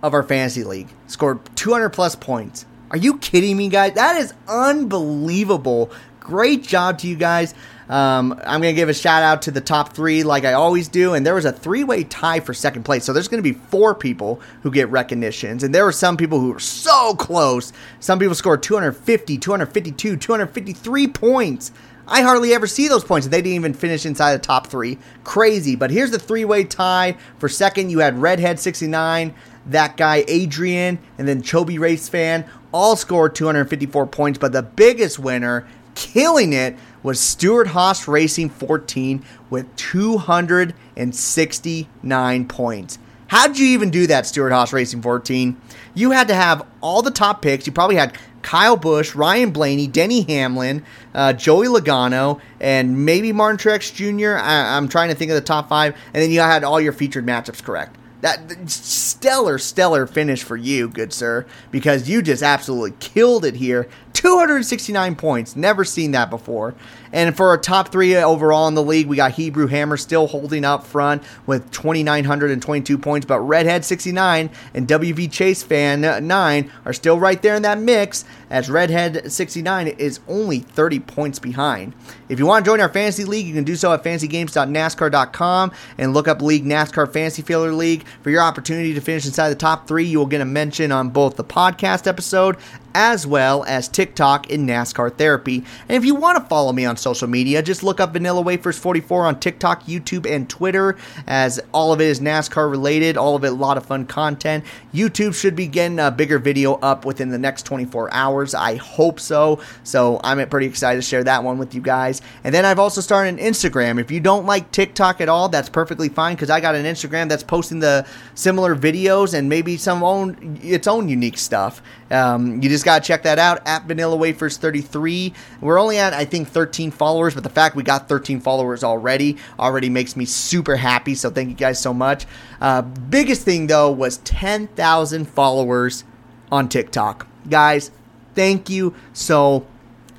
[0.01, 2.65] of our fantasy league scored 200 plus points?
[2.93, 3.93] Are you kidding me, guys?
[3.93, 5.89] That is unbelievable.
[6.19, 7.55] Great job to you guys.
[7.89, 10.89] Um, I'm going to give a shout out to the top three, like I always
[10.89, 11.15] do.
[11.15, 13.03] And there was a three way tie for second place.
[13.03, 15.63] So there's going to be four people who get recognitions.
[15.63, 17.73] And there were some people who were so close.
[17.99, 21.71] Some people scored 250, 252, 253 points.
[22.07, 23.27] I hardly ever see those points.
[23.27, 24.99] They didn't even finish inside the top three.
[25.23, 25.75] Crazy.
[25.75, 27.17] But here's the three way tie.
[27.39, 29.33] For second, you had Redhead 69,
[29.67, 32.45] that guy Adrian, and then Chobi Race Fan.
[32.71, 34.39] All scored 254 points.
[34.39, 42.99] But the biggest winner, killing it, was Stewart Haas Racing 14 with 269 points.
[43.27, 45.55] How'd you even do that, Stewart Haas Racing 14?
[45.95, 47.65] You had to have all the top picks.
[47.65, 53.57] You probably had Kyle Busch, Ryan Blaney, Denny Hamlin, uh, Joey Logano, and maybe Martin
[53.57, 54.37] Truex Jr.
[54.37, 55.95] I, am trying to think of the top five.
[56.13, 57.97] And then you had all your featured matchups correct.
[58.23, 63.89] That stellar, stellar finish for you, good sir, because you just absolutely killed it here.
[64.13, 65.57] 269 points.
[65.57, 66.73] Never seen that before.
[67.13, 70.65] And for our top three overall in the league, we got Hebrew Hammer still holding
[70.65, 77.19] up front with 2,922 points, but Redhead 69 and WV Chase Fan 9 are still
[77.19, 81.93] right there in that mix, as Redhead 69 is only 30 points behind.
[82.29, 86.13] If you want to join our fantasy league, you can do so at fantasygames.nascar.com and
[86.13, 88.05] look up League NASCAR Fantasy Filler League.
[88.23, 91.09] For your opportunity to finish inside the top three, you will get a mention on
[91.09, 92.57] both the podcast episode
[92.95, 95.63] as well as TikTok in NASCAR Therapy.
[95.89, 98.79] And if you want to follow me on social media, just look up Vanilla Wafers
[98.79, 100.97] 44 on TikTok, YouTube, and Twitter,
[101.27, 103.17] as all of it is NASCAR related.
[103.17, 104.63] All of it, a lot of fun content.
[104.93, 108.55] YouTube should be getting a bigger video up within the next 24 hours.
[108.55, 109.59] I hope so.
[109.83, 112.21] So I'm pretty excited to share that one with you guys.
[112.43, 113.99] And then I've also started an Instagram.
[113.99, 117.29] If you don't like TikTok at all, that's perfectly fine because I got an Instagram
[117.29, 121.81] that's posting the similar videos and maybe some own its own unique stuff.
[122.11, 125.33] Um, you just got to check that out at Vanilla Wafers 33.
[125.61, 129.37] We're only at, I think, 13 followers, but the fact we got 13 followers already
[129.59, 131.15] already makes me super happy.
[131.15, 132.25] So thank you guys so much.
[132.61, 136.03] Uh, biggest thing, though, was 10,000 followers
[136.51, 137.27] on TikTok.
[137.49, 137.91] Guys,
[138.35, 139.65] thank you so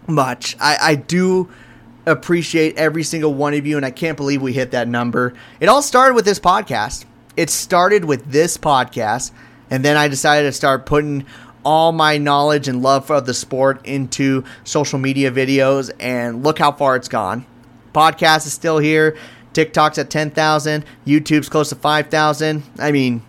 [0.06, 0.56] much.
[0.60, 1.48] I, I do
[2.06, 5.34] appreciate every single one of you, and I can't believe we hit that number.
[5.60, 7.04] It all started with this podcast.
[7.36, 9.32] It started with this podcast,
[9.70, 11.26] and then I decided to start putting
[11.64, 16.72] all my knowledge and love of the sport into social media videos, and look how
[16.72, 17.46] far it's gone.
[17.92, 19.16] Podcast is still here.
[19.52, 20.84] TikTok's at 10,000.
[21.06, 22.62] YouTube's close to 5,000.
[22.78, 23.22] I mean,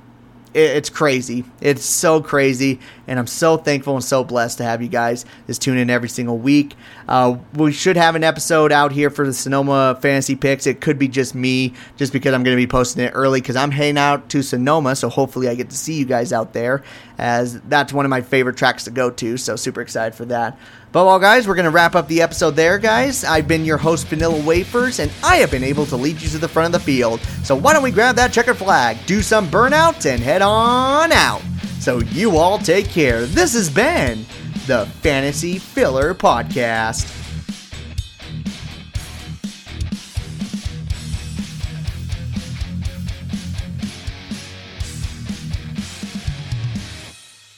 [0.53, 1.43] it's crazy.
[1.61, 5.61] It's so crazy, and I'm so thankful and so blessed to have you guys just
[5.61, 6.75] tune in every single week.
[7.07, 10.67] Uh, we should have an episode out here for the Sonoma Fantasy Picks.
[10.67, 13.55] It could be just me, just because I'm going to be posting it early because
[13.55, 16.83] I'm heading out to Sonoma, so hopefully I get to see you guys out there,
[17.17, 19.37] as that's one of my favorite tracks to go to.
[19.37, 20.57] So super excited for that.
[20.91, 23.25] But well, guys, we're going to wrap up the episode there, guys.
[23.25, 26.37] I've been your host, Vanilla Wafers, and I have been able to lead you to
[26.37, 27.19] the front of the field.
[27.43, 31.41] So why don't we grab that checker flag, do some burnouts, and head on out.
[31.79, 33.25] So you all take care.
[33.25, 34.25] This has been
[34.67, 37.24] the Fantasy Filler Podcast.